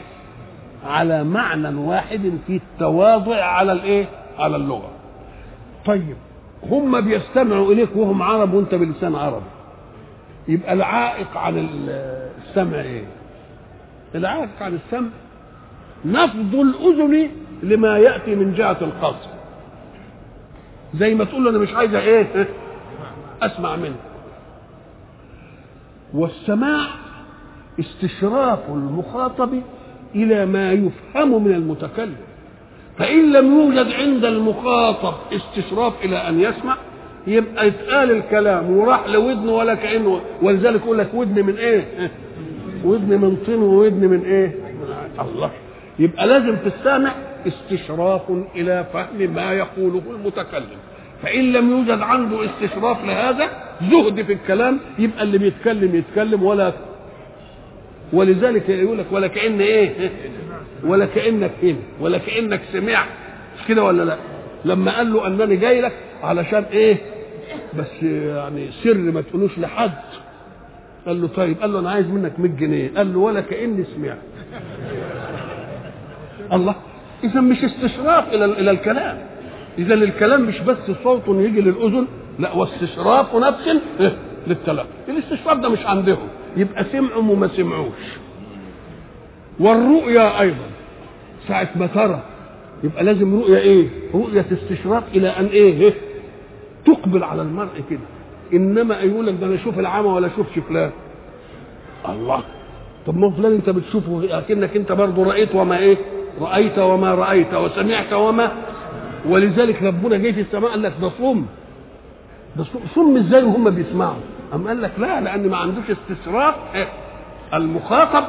على 0.86 1.24
معنى 1.24 1.78
واحد 1.80 2.32
في 2.48 2.56
التواضع 2.56 3.44
على 3.44 3.72
الإيه؟ 3.72 4.06
على 4.40 4.56
اللغة. 4.56 4.90
طيب 5.86 6.16
هم 6.64 7.02
بيستمعوا 7.02 7.72
إليك 7.74 7.90
وهم 7.96 8.22
عرب 8.22 8.54
وأنت 8.54 8.76
بلسان 8.76 9.16
عربي. 9.16 9.46
يبقى 10.48 10.74
العائق 10.74 11.38
عن 11.38 11.68
السمع 12.48 12.82
إيه؟ 12.82 13.04
العائق 14.16 14.50
عن 14.62 14.74
السمع 14.86 15.10
نفض 16.06 16.56
الأذن 16.56 17.30
لما 17.64 17.98
يأتي 17.98 18.36
من 18.36 18.54
جهة 18.54 18.78
القصد. 18.82 19.30
زي 20.96 21.16
ما 21.16 21.24
تقول 21.24 21.48
أنا 21.48 21.58
مش 21.58 21.74
عايزه 21.74 22.00
إيه؟ 22.00 22.48
أسمع 23.42 23.76
منك. 23.76 23.96
والسماع 26.14 26.88
استشراف 27.80 28.60
المخاطب 28.70 29.62
إلى 30.16 30.46
ما 30.46 30.72
يفهم 30.72 31.44
من 31.44 31.52
المتكلم. 31.54 32.16
فإن 32.98 33.32
لم 33.32 33.60
يوجد 33.60 33.92
عند 33.92 34.26
المخاطب 34.26 35.14
استشراف 35.34 35.94
إلى 36.06 36.18
أن 36.18 36.40
يسمع 36.40 36.78
يبقى 37.28 37.68
يتقال 37.68 38.12
الكلام 38.12 38.78
وراح 38.78 39.08
لودنه 39.08 39.52
ولا 39.52 39.76
كأنه 39.76 40.22
ولذلك 40.42 40.82
يقول 40.82 40.98
لك 40.98 41.10
ودن 41.14 41.46
من 41.46 41.56
إيه؟ 41.58 42.12
ودن 42.84 43.22
من 43.22 43.38
طين 43.46 43.62
وودن 43.62 44.08
من 44.10 44.26
إيه؟ 44.26 44.56
الله. 45.20 45.52
يبقى 46.00 46.28
لازم 46.28 46.56
في 46.56 46.68
السامع 46.68 47.12
استشراف 47.48 48.22
إلى 48.56 48.86
فهم 48.94 49.34
ما 49.36 49.52
يقوله 49.52 50.02
المتكلم. 50.12 50.78
فإن 51.24 51.54
لم 51.54 51.72
يوجد 51.72 52.02
عنده 52.02 52.46
استشراف 52.46 53.06
لهذا 53.06 53.50
زهد 53.92 54.22
في 54.22 54.34
الكلام 54.34 54.80
يبقى 55.00 55.24
اللي 55.24 55.38
بيتكلم 55.38 55.96
يتكلم 55.96 56.44
ولا 56.44 56.74
ولذلك 58.14 58.70
يقول 58.70 58.98
لك 58.98 59.06
ولا 59.12 59.28
كأن 59.28 59.62
إيه؟ 59.62 60.12
ولا 60.90 61.06
كأنك 61.06 61.52
هنا 61.64 61.78
ولا 62.00 62.18
كأنك 62.18 62.62
سمعت. 62.74 63.08
مش 63.60 63.68
كده 63.68 63.84
ولا 63.84 64.04
لا؟ 64.04 64.18
لما 64.66 64.98
قال 64.98 65.14
له 65.14 65.28
أنني 65.28 65.56
جاي 65.56 65.82
لك 65.82 65.94
علشان 66.24 66.64
إيه؟ 66.72 66.98
بس 67.80 68.04
يعني 68.04 68.68
سر 68.84 68.94
ما 68.98 69.22
تقولوش 69.22 69.60
لحد. 69.60 69.92
قال 71.06 71.22
له 71.22 71.28
طيب 71.28 71.62
قال 71.62 71.74
له 71.74 71.80
أنا 71.80 71.92
عايز 71.92 72.08
منك 72.08 72.40
100 72.40 72.52
جنيه. 72.52 72.92
قال 72.98 73.14
له 73.14 73.20
ولا 73.20 73.42
كأني 73.42 73.84
سمعت. 73.96 74.18
الله. 76.54 76.76
اذا 77.24 77.42
مش 77.42 77.64
استشراف 77.64 78.34
إلى 78.34 78.46
إلى 78.46 78.72
الكلام. 78.72 79.18
اذا 79.78 79.94
الكلام 79.94 80.42
مش 80.42 80.60
بس 80.60 80.78
صوت 81.04 81.24
يجي 81.28 81.62
للأذن 81.62 82.08
لا 82.40 82.54
واستشراف 82.54 83.36
نفس 83.36 83.78
للكلام 84.48 84.86
الاستشراف 85.10 85.58
ده 85.58 85.70
مش 85.70 85.86
عندهم. 85.86 86.28
يبقى 86.58 86.84
سمعوا 86.92 87.22
وما 87.24 87.48
سمعوش. 87.48 88.04
والرؤيا 89.60 90.42
أيضا. 90.42 90.66
ساعة 91.48 91.70
ما 91.76 91.88
ترى. 91.88 92.24
يبقى 92.84 93.04
لازم 93.04 93.40
رؤية 93.40 93.58
إيه؟ 93.58 93.88
رؤية 94.14 94.46
استشراف 94.54 95.04
إلى 95.16 95.30
أن 95.30 95.46
إيه, 95.46 95.82
إيه؟ 95.82 95.94
تقبل 96.86 97.24
على 97.24 97.42
المرء 97.42 97.82
كده. 97.90 98.00
إنما 98.54 99.00
يقول 99.00 99.28
لك 99.28 99.34
ده 99.42 99.46
أنا 99.46 99.56
أشوف 99.56 99.80
العمى 99.80 100.08
ولا 100.08 100.28
اشوفش 100.28 100.60
فلان 100.70 100.92
الله. 102.10 102.44
طب 103.08 103.18
ما 103.18 103.32
فلان 103.32 103.52
أنت 103.54 103.70
بتشوفه 103.70 104.38
أكنك 104.40 104.76
أنت 104.78 104.92
برضه 104.92 105.24
رأيت 105.24 105.56
وما 105.56 105.78
إيه؟ 105.78 105.98
رأيت 106.42 106.80
وما 106.80 107.16
رأيت 107.16 107.54
وسمعت 107.54 108.14
وما 108.14 108.52
ولذلك 109.26 109.84
ربنا 109.84 110.18
جه 110.18 110.32
في 110.32 110.42
السماء 110.42 110.72
قال 110.72 110.82
لك 110.82 110.94
ده 111.02 111.10
صم 111.10 111.46
ده 112.56 112.66
صم 112.96 113.18
إزاي 113.18 113.44
وهم 113.44 113.70
بيسمعوا؟ 113.70 114.16
أم 114.54 114.68
قال 114.68 114.82
لك 114.82 114.92
لا 114.98 115.22
لأن 115.22 115.50
ما 115.50 115.58
عندوش 115.58 115.84
استشراف 115.90 116.56
المخاطب 117.54 118.24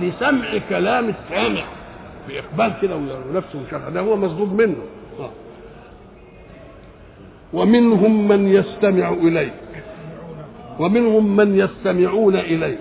لسمع 0.00 0.58
كلام 0.68 1.08
السامع 1.08 1.62
بإقبال 2.28 2.72
كده 2.82 2.96
ونفسه 2.96 3.58
وشرح 3.66 3.88
ده 3.88 4.00
هو 4.00 4.16
مصدود 4.16 4.52
منه. 4.52 4.76
ومنهم 7.52 8.28
من 8.28 8.48
يستمع 8.48 9.08
إليك. 9.08 9.52
ومنهم 10.78 11.36
من 11.36 11.58
يستمعون 11.58 12.36
إليك. 12.36 12.78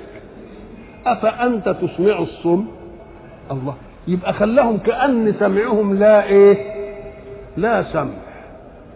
أفأنت 1.06 1.70
تسمع 1.70 2.20
الصم؟ 2.20 2.66
الله. 3.52 3.76
يبقى 4.08 4.34
خلاهم 4.34 4.78
كأن 4.78 5.34
سمعهم 5.40 6.00
لا 6.00 6.24
إيه؟ 6.28 6.58
لا 7.58 7.84
سمع. 7.84 8.14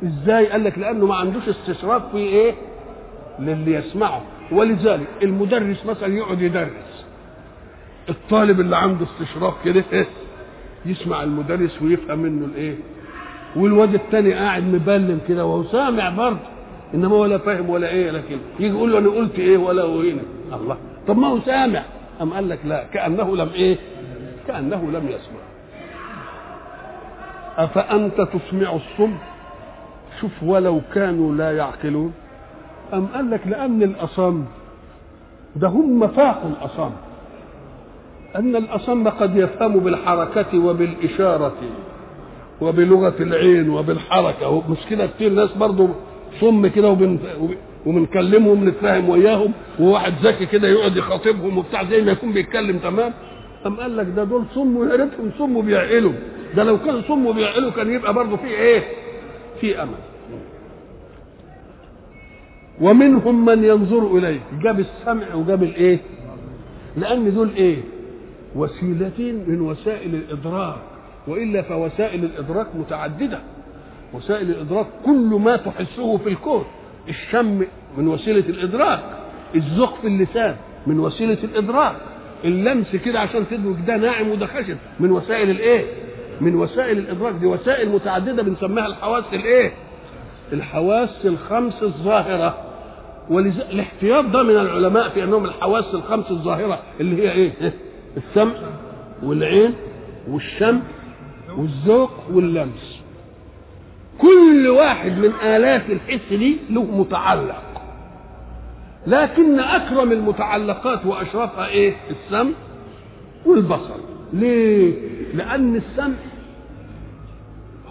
إزاي؟ 0.03 0.47
قال 0.47 0.63
لك 0.63 0.77
لأنه 0.77 1.05
ما 1.05 1.15
عندوش 1.15 1.49
استشراف 1.49 2.11
في 2.11 2.17
إيه؟ 2.17 2.53
للي 3.39 3.73
يسمعه. 3.73 4.21
ولذلك 4.51 5.07
المدرس 5.23 5.85
مثلا 5.85 6.17
يقعد 6.17 6.41
يدرس. 6.41 7.05
الطالب 8.09 8.59
اللي 8.59 8.77
عنده 8.77 9.05
استشراف 9.05 9.53
كده 9.65 9.83
إيه؟ 9.93 10.07
يسمع 10.85 11.23
المدرس 11.23 11.81
ويفهم 11.81 12.19
منه 12.19 12.45
الإيه؟ 12.45 12.75
والواد 13.55 13.93
التاني 13.93 14.33
قاعد 14.33 14.63
مبلم 14.63 15.19
كده 15.27 15.45
وهو 15.45 15.63
سامع 15.63 16.09
برضه. 16.09 16.39
إنما 16.93 17.15
ولا 17.15 17.37
فاهم 17.37 17.69
ولا 17.69 17.89
إيه 17.89 18.11
لكن 18.11 18.37
يجي 18.59 18.75
يقول 18.75 18.91
له 18.91 18.99
أنا 18.99 19.09
قلت 19.09 19.39
إيه 19.39 19.57
ولا 19.57 19.85
هنا 19.85 20.21
الله. 20.53 20.77
طب 21.07 21.17
ما 21.17 21.27
هو 21.27 21.39
سامع. 21.39 21.83
أم 22.21 22.33
قال 22.33 22.49
لك 22.49 22.59
لا؟ 22.65 22.83
كأنه 22.93 23.35
لم 23.35 23.49
إيه؟ 23.55 23.77
كأنه 24.47 24.91
لم 24.91 25.07
يسمع. 25.07 25.39
أفأنت 27.57 28.21
تسمع 28.21 28.73
الصم؟ 28.75 29.13
شوف 30.21 30.43
ولو 30.43 30.81
كانوا 30.93 31.35
لا 31.35 31.51
يعقلون. 31.57 32.13
أم 32.93 33.05
قال 33.05 33.31
لك 33.31 33.47
لأن 33.47 33.83
الأصم 33.83 34.43
ده 35.55 35.67
هم 35.67 36.07
فاقوا 36.07 36.49
الأصم. 36.49 36.91
أن 38.35 38.55
الأصم 38.55 39.07
قد 39.07 39.35
يفهم 39.37 39.79
بالحركة 39.79 40.59
وبالإشارة 40.59 41.53
وبلغة 42.61 43.13
العين 43.19 43.69
وبالحركة. 43.69 44.71
مش 44.71 44.77
كده 44.89 45.07
كتير 45.07 45.31
ناس 45.31 45.53
برضو 45.53 45.87
صم 46.41 46.67
كده 46.67 46.89
وبن 46.89 47.19
وبنكلمهم 47.85 48.69
نتفاهم 48.69 49.09
وياهم 49.09 49.51
وواحد 49.79 50.13
ذكي 50.23 50.45
كده 50.45 50.67
يقعد 50.67 50.97
يخاطبهم 50.97 51.57
وبتاع 51.57 51.83
زي 51.83 52.01
ما 52.01 52.11
يكون 52.11 52.31
بيتكلم 52.33 52.77
تمام؟ 52.77 53.13
أم 53.65 53.75
قال 53.75 53.97
لك 53.97 54.07
ده 54.15 54.23
دول 54.23 54.43
صم 54.55 54.77
ويا 54.77 54.95
ريتهم 54.95 55.31
صم 55.37 55.57
وبيعقلوا 55.57 56.13
ده 56.55 56.63
لو 56.63 56.77
كان 56.79 57.01
صم 57.01 57.25
وبيعقلوا 57.25 57.71
كان 57.71 57.93
يبقى 57.93 58.13
برضه 58.13 58.35
في 58.37 58.47
إيه؟ 58.47 58.83
في 59.61 59.81
أمل. 59.83 59.95
ومنهم 62.81 63.45
من 63.45 63.63
ينظر 63.63 64.17
إليه. 64.17 64.39
جاب 64.61 64.79
السمع 64.79 65.33
وجاب 65.35 65.63
الإيه؟ 65.63 65.99
لأن 66.97 67.33
دول 67.33 67.49
إيه؟ 67.55 67.77
وسيلتين 68.55 69.49
من 69.49 69.61
وسائل 69.61 70.15
الإدراك. 70.15 70.75
وإلا 71.27 71.61
فوسائل 71.61 72.23
الإدراك 72.23 72.67
متعددة. 72.75 73.39
وسائل 74.13 74.49
الإدراك 74.49 74.87
كل 75.05 75.39
ما 75.43 75.55
تحسه 75.55 76.17
في 76.17 76.29
الكون. 76.29 76.63
الشم 77.09 77.61
من 77.97 78.07
وسيلة 78.07 78.49
الإدراك. 78.49 79.03
الذوق 79.55 79.95
في 80.01 80.07
اللسان 80.07 80.55
من 80.87 80.99
وسيلة 80.99 81.37
الإدراك. 81.43 81.95
اللمس 82.45 82.95
كده 82.95 83.19
عشان 83.19 83.45
تدرك 83.51 83.75
ده 83.87 83.97
ناعم 83.97 84.29
وده 84.29 84.45
خشن 84.45 84.77
من 84.99 85.11
وسائل 85.11 85.49
الايه؟ 85.49 85.85
من 86.41 86.55
وسائل 86.55 86.97
الإدراك. 86.97 87.33
دي 87.35 87.45
وسائل 87.45 87.89
متعددة 87.89 88.43
بنسميها 88.43 88.87
الحواس 88.87 89.23
الايه؟ 89.33 89.71
الحواس 90.53 91.25
الخمس 91.25 91.83
الظاهرة. 91.83 92.57
ولذلك 93.29 93.67
الاحتياط 93.71 94.25
ده 94.25 94.43
من 94.43 94.57
العلماء 94.57 95.09
في 95.09 95.23
أنهم 95.23 95.45
الحواس 95.45 95.93
الخمس 95.93 96.31
الظاهرة 96.31 96.79
اللي 96.99 97.27
هي 97.27 97.31
إيه؟ 97.31 97.73
السمع 98.17 98.53
والعين 99.23 99.73
والشم 100.29 100.79
والذوق 101.57 102.11
واللمس. 102.31 102.99
كل 104.17 104.67
واحد 104.67 105.17
من 105.17 105.31
آلات 105.43 105.81
الحس 105.89 106.29
دي 106.33 106.57
له 106.69 106.83
متعلق. 106.83 107.63
لكن 109.07 109.59
أكرم 109.59 110.11
المتعلقات 110.11 111.05
وأشرفها 111.05 111.67
إيه؟ 111.67 111.93
السمع 112.09 112.51
والبصر. 113.45 113.95
ليه؟ 114.33 114.93
لأن 115.33 115.75
السمع 115.75 116.15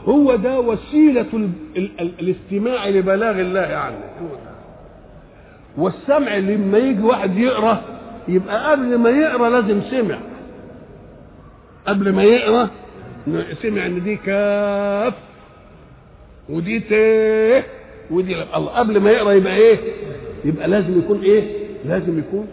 هو 0.05 0.37
ده 0.37 0.61
وسيلة 0.61 1.27
ال 1.35 1.51
ال 1.77 1.91
ال 2.01 2.11
الاستماع 2.21 2.89
لبلاغ 2.89 3.41
الله 3.41 3.61
عنه. 3.77 3.99
والسمع 5.79 6.37
لما 6.37 6.79
يجي 6.79 7.03
واحد 7.03 7.37
يقرأ 7.39 7.83
يبقى 8.29 8.71
قبل 8.71 8.99
ما 8.99 9.11
يقرأ 9.11 9.51
لازم 9.51 9.81
سمع. 9.91 10.19
قبل 11.87 12.13
ما 12.13 12.23
يقرأ 12.23 12.69
سمع 13.63 13.87
إن 13.87 14.03
دي 14.05 14.17
كاف 14.17 15.15
ودي 16.49 16.81
ت 16.81 16.93
ودي 18.11 18.43
الله 18.57 18.71
قبل 18.73 19.01
ما 19.01 19.11
يقرأ 19.11 19.33
يبقى 19.33 19.57
إيه؟ 19.57 19.79
يبقى 20.45 20.69
لازم 20.69 20.99
يكون 20.99 21.21
إيه؟ 21.21 21.67
لازم 21.85 22.19
يكون 22.19 22.47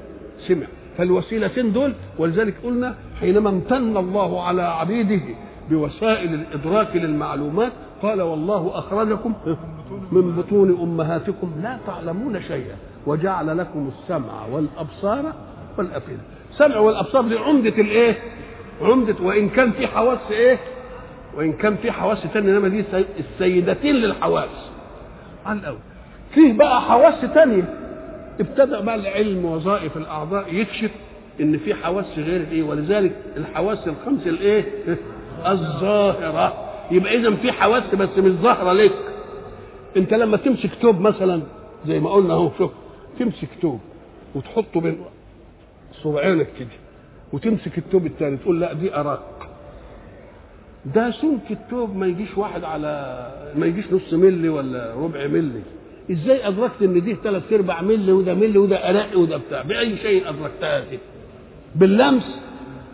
سمع. 0.48 0.66
فالوسيلتين 0.98 1.74
دول 1.74 1.94
ولذلك 2.18 2.54
قلنا 2.64 2.96
حينما 3.20 3.50
امتن 3.50 3.98
الله 3.98 4.44
على 4.44 4.62
عبيده 4.62 5.22
بوسائل 5.70 6.34
الإدراك 6.34 6.96
للمعلومات 6.96 7.72
قال 8.02 8.22
والله 8.22 8.72
أخرجكم 8.74 9.34
من 10.12 10.32
بطون 10.36 10.70
أمهاتكم 10.82 11.52
لا 11.64 11.78
تعلمون 11.88 12.42
شيئا 12.42 12.76
وجعل 13.08 13.58
لكم 13.58 13.92
السمع 13.98 14.46
والأبصار 14.52 15.34
والأفئدة. 15.78 16.20
السمع 16.52 16.78
والأبصار 16.78 17.22
دي 17.22 17.38
عمدة 17.38 17.70
الإيه؟ 17.82 18.18
عمدة 18.82 19.16
وإن 19.24 19.50
كان 19.50 19.72
في 19.72 19.88
حواس 19.88 20.20
إيه؟ 20.32 20.58
وإن 21.38 21.54
كان 21.54 21.76
في 21.76 21.92
حواس 21.92 22.24
تانية 22.34 22.52
إنما 22.52 22.68
دي 22.68 22.84
السيدتين 23.20 23.96
للحواس. 23.96 24.70
على 25.46 25.60
الأول 25.60 25.78
فيه 26.34 26.54
بقى 26.54 26.82
حواس 26.82 27.22
تانية. 27.34 27.79
ابتدأ 28.40 28.82
بقى 28.82 28.96
العلم 28.96 29.46
وظائف 29.46 29.98
الأعضاء 29.98 30.54
يكشف 30.54 30.92
إن 31.42 31.58
في 31.58 31.74
حواس 31.76 32.06
غير 32.18 32.48
إيه 32.52 32.64
ولذلك 32.64 33.16
الحواس 33.38 33.88
الخمس 33.88 34.28
الإيه؟ 34.28 34.66
الظاهرة. 35.48 36.66
يبقى 36.92 37.16
اذا 37.18 37.36
في 37.36 37.52
حواس 37.52 37.96
بس 37.96 38.18
مش 38.18 38.32
ظاهرة 38.32 38.74
لك 38.74 38.92
أنت 39.98 40.14
لما 40.14 40.38
تمسك 40.38 40.70
توب 40.82 41.00
مثلا 41.02 41.42
زي 41.88 42.00
ما 42.00 42.10
قلنا 42.10 42.34
أهو 42.34 42.52
شوف 42.58 42.72
تمسك 43.20 43.48
توب 43.62 43.80
وتحطه 44.36 44.82
بين 44.82 44.98
صبعينك 46.04 46.48
كده 46.60 46.68
وتمسك 47.34 47.78
التوب 47.78 48.06
الثاني 48.06 48.38
تقول 48.38 48.62
لا 48.62 48.74
دي 48.74 48.96
ارق 48.96 49.50
ده 50.96 51.12
سمك 51.12 51.52
التوب 51.52 51.96
ما 51.96 52.08
يجيش 52.08 52.38
واحد 52.38 52.64
على 52.64 53.26
ما 53.56 53.66
يجيش 53.66 53.86
نص 53.94 54.14
ملي 54.14 54.50
ولا 54.50 54.94
ربع 54.96 55.28
ملي 55.28 55.62
إزاي 56.12 56.47
أدركت 56.47 56.82
إن 56.82 57.01
دي 57.03 57.16
ثلاث 57.24 57.53
أرباع 57.53 57.82
ملي 57.82 58.12
وده 58.12 58.34
ملي 58.34 58.57
وده 58.57 58.89
ارق 58.89 59.18
وده 59.18 59.38
بتاع؟ 59.38 59.62
بأي 59.62 59.97
شيء 59.97 60.30
أدركتها 60.30 60.80
دي؟ 60.80 60.99
باللمس؟ 61.76 62.39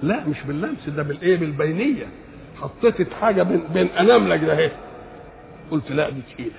لا 0.03 0.27
مش 0.27 0.37
باللمس 0.47 0.89
ده 0.89 1.03
بالإيه؟ 1.03 1.37
بالبينية. 1.37 2.07
حطيت 2.61 3.13
حاجة 3.13 3.43
بين 3.43 3.61
بين 3.73 3.87
أناملك 3.87 4.43
ده 4.43 4.53
اهي 4.53 4.71
قلت 5.71 5.91
لا 5.91 6.09
دي 6.09 6.21
تقيلة. 6.35 6.51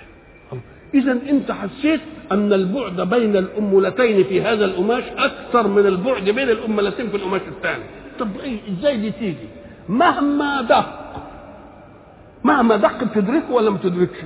إذا 0.94 1.12
أنت 1.12 1.52
حسيت 1.52 2.00
أن 2.32 2.52
البعد 2.52 3.00
بين 3.00 3.36
الامولتين 3.36 4.24
في 4.24 4.42
هذا 4.42 4.64
القماش 4.64 5.04
أكثر 5.18 5.68
من 5.68 5.86
البعد 5.86 6.24
بين 6.24 6.48
الامولتين 6.50 7.08
في 7.08 7.16
القماش 7.16 7.40
الثاني. 7.48 7.84
طب 8.18 8.28
إيه 8.44 8.58
إزاي 8.72 8.96
دي 8.96 9.10
تيجي؟ 9.10 9.46
مهما 9.88 10.62
دق. 10.62 11.02
مهما 12.44 12.76
دق 12.76 13.04
بتدركه 13.04 13.50
ولا 13.52 13.70
ما 13.70 13.78
تدركش 13.78 14.18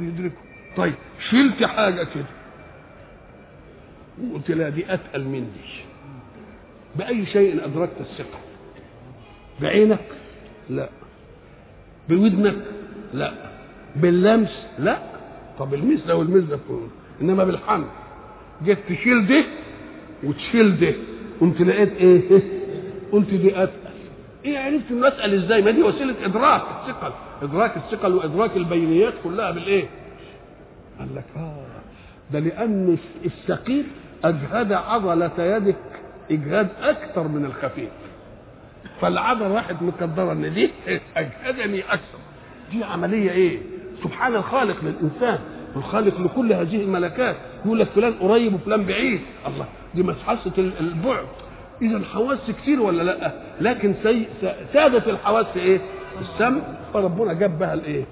بيدركه. 0.00 0.47
طيب 0.78 0.94
شلت 1.30 1.64
حاجة 1.64 2.04
كده. 2.04 2.24
قلت 4.34 4.50
لا 4.50 4.68
دي 4.68 4.94
أتقل 4.94 5.24
من 5.24 5.40
دي 5.40 5.84
بأي 6.96 7.26
شيء 7.26 7.64
أدركت 7.64 8.00
الثقة. 8.00 8.38
بعينك؟ 9.60 9.98
لا. 10.70 10.88
بودنك؟ 12.08 12.56
لا. 13.14 13.32
باللمس؟ 13.96 14.66
لا. 14.78 14.98
طب 15.58 15.74
المس 15.74 16.04
ده 16.06 16.16
والمس 16.16 16.44
ده 16.44 16.58
إنما 17.20 17.44
بالحمل. 17.44 17.86
جيت 18.64 18.78
تشيل 18.88 19.26
ده 19.26 19.44
وتشيل 20.24 20.80
ده. 20.80 20.94
قمت 21.40 21.60
لقيت 21.60 21.92
إيه؟ 21.96 22.20
قلت 23.12 23.30
دي 23.34 23.62
أتقل. 23.62 23.88
إيه 24.44 24.58
عرفت 24.58 24.90
إنه 24.90 25.06
أتقل 25.06 25.34
إزاي؟ 25.34 25.62
ما 25.62 25.70
دي 25.70 25.82
وسيلة 25.82 26.14
إدراك 26.24 26.62
الثقل 26.62 27.12
إدراك 27.42 27.76
الثقل 27.76 28.14
وإدراك 28.14 28.56
البينيات 28.56 29.14
كلها 29.24 29.50
بالإيه؟ 29.50 29.88
قال 30.98 31.14
لك 31.14 31.24
آه. 31.36 31.64
ده 32.32 32.38
لأن 32.38 32.98
الثقيل 33.24 33.86
أجهد 34.24 34.72
عضلة 34.72 35.30
يدك 35.38 35.76
إجهاد 36.30 36.68
أكثر 36.82 37.28
من 37.28 37.44
الخفيف. 37.44 37.90
فالعضلة 39.00 39.54
راحت 39.54 39.82
مقدره 39.82 40.32
إن 40.32 40.54
دي 40.54 40.70
أجهدني 41.16 41.80
أكثر. 41.80 42.18
دي 42.72 42.84
عملية 42.84 43.30
إيه؟ 43.30 43.58
سبحان 44.04 44.34
الخالق 44.34 44.76
للإنسان 44.84 45.38
الخالق 45.76 46.20
لكل 46.20 46.52
هذه 46.52 46.76
الملكات. 46.82 47.36
يقول 47.64 47.78
لك 47.78 47.86
فلان 47.86 48.12
قريب 48.12 48.54
وفلان 48.54 48.84
بعيد. 48.86 49.20
الله 49.46 49.66
دي 49.94 50.02
مسحسه 50.02 50.52
البعد. 50.80 51.26
إذا 51.82 52.00
حواس 52.12 52.38
كتير 52.62 52.80
ولا 52.80 53.02
لأ؟ 53.02 53.32
لكن. 53.60 53.94
سادت 54.72 55.08
الحواس 55.08 55.46
إيه؟ 55.56 55.80
السمع. 56.20 56.60
فربنا 56.94 57.32
جاب 57.32 57.58
بها 57.58 57.74
الإيه؟ 57.74 58.04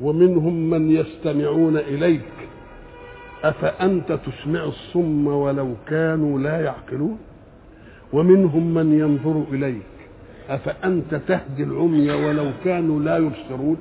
ومنهم 0.00 0.70
من 0.70 0.90
يستمعون 0.90 1.76
إليك. 1.76 2.20
أفأنت 3.44 4.12
تسمع 4.12 4.64
الصم 4.64 5.26
ولو 5.26 5.74
كانوا 5.88 6.38
لا 6.38 6.60
يعقلون؟ 6.60 7.18
ومنهم 8.12 8.74
من 8.74 8.98
ينظر 8.98 9.44
إليك. 9.52 9.82
أفأنت 10.48 11.14
تهدي 11.14 11.62
العمي 11.62 12.10
ولو 12.10 12.50
كانوا 12.64 13.00
لا 13.00 13.16
يبصرون؟ 13.16 13.76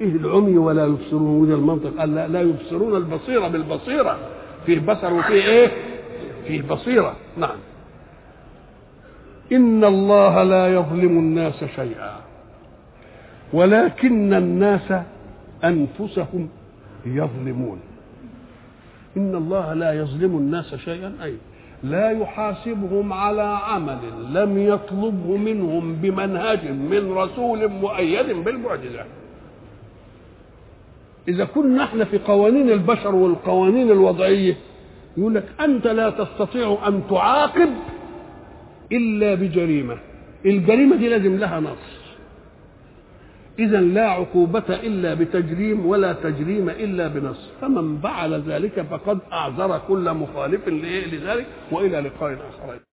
إيه 0.00 0.12
العمي 0.12 0.58
ولا 0.58 0.86
يبصرون؟ 0.86 1.40
وده 1.40 1.54
المنطق. 1.54 1.98
قال 1.98 2.14
لا, 2.14 2.28
لا 2.28 2.40
يبصرون 2.40 2.96
البصيرة 2.96 3.48
بالبصيرة. 3.48 4.18
فيه 4.66 4.80
بصر 4.80 5.12
وفيه 5.14 5.44
إيه؟ 5.44 5.70
فيه 6.46 6.62
بصيره 6.62 7.16
نعم. 7.36 7.56
إن 9.52 9.84
الله 9.84 10.42
لا 10.42 10.74
يظلم 10.74 11.18
الناس 11.18 11.64
شيئا. 11.64 12.16
ولكن 13.52 14.34
الناس 14.34 14.92
أنفسهم 15.64 16.48
يظلمون. 17.06 17.78
إن 19.16 19.34
الله 19.34 19.74
لا 19.74 19.92
يظلم 19.92 20.36
الناس 20.36 20.74
شيئا. 20.74 21.12
أي 21.22 21.34
لا 21.82 22.10
يحاسبهم 22.10 23.12
على 23.12 23.42
عمل 23.42 23.98
لم 24.30 24.58
يطلبه 24.58 25.36
منهم 25.36 25.94
بمنهج 25.94 26.70
من 26.70 27.12
رسول 27.12 27.68
مؤيد 27.68 28.44
بالمعجزة. 28.44 29.04
إذا 31.28 31.44
كنا 31.44 31.84
إحنا 31.84 32.04
في 32.04 32.18
قوانين 32.18 32.70
البشر 32.70 33.14
والقوانين 33.14 33.90
الوضعية 33.90 34.56
يقول 35.16 35.34
لك 35.34 35.44
أنت 35.60 35.86
لا 35.86 36.10
تستطيع 36.10 36.78
أن 36.86 37.02
تعاقب 37.10 37.68
إلا 38.92 39.34
بجريمة. 39.34 39.96
الجريمة 40.46 40.96
دي 40.96 41.08
لازم 41.08 41.36
لها 41.36 41.60
نص. 41.60 41.97
اذا 43.58 43.80
لا 43.80 44.10
عقوبة 44.10 44.68
إلا 44.68 45.14
بتجريم 45.14 45.86
ولا 45.86 46.12
تجريم 46.12 46.68
إلا 46.68 47.08
بنص. 47.08 47.50
فمن 47.60 47.98
فعل 47.98 48.34
ذلك 48.34 48.80
فقد 48.80 49.18
أعذر 49.32 49.78
كل 49.88 50.14
مخالف 50.14 50.68
لذلك 50.68 51.46
وإلى 51.72 52.00
لقاء 52.00 52.32
آخر. 52.32 52.87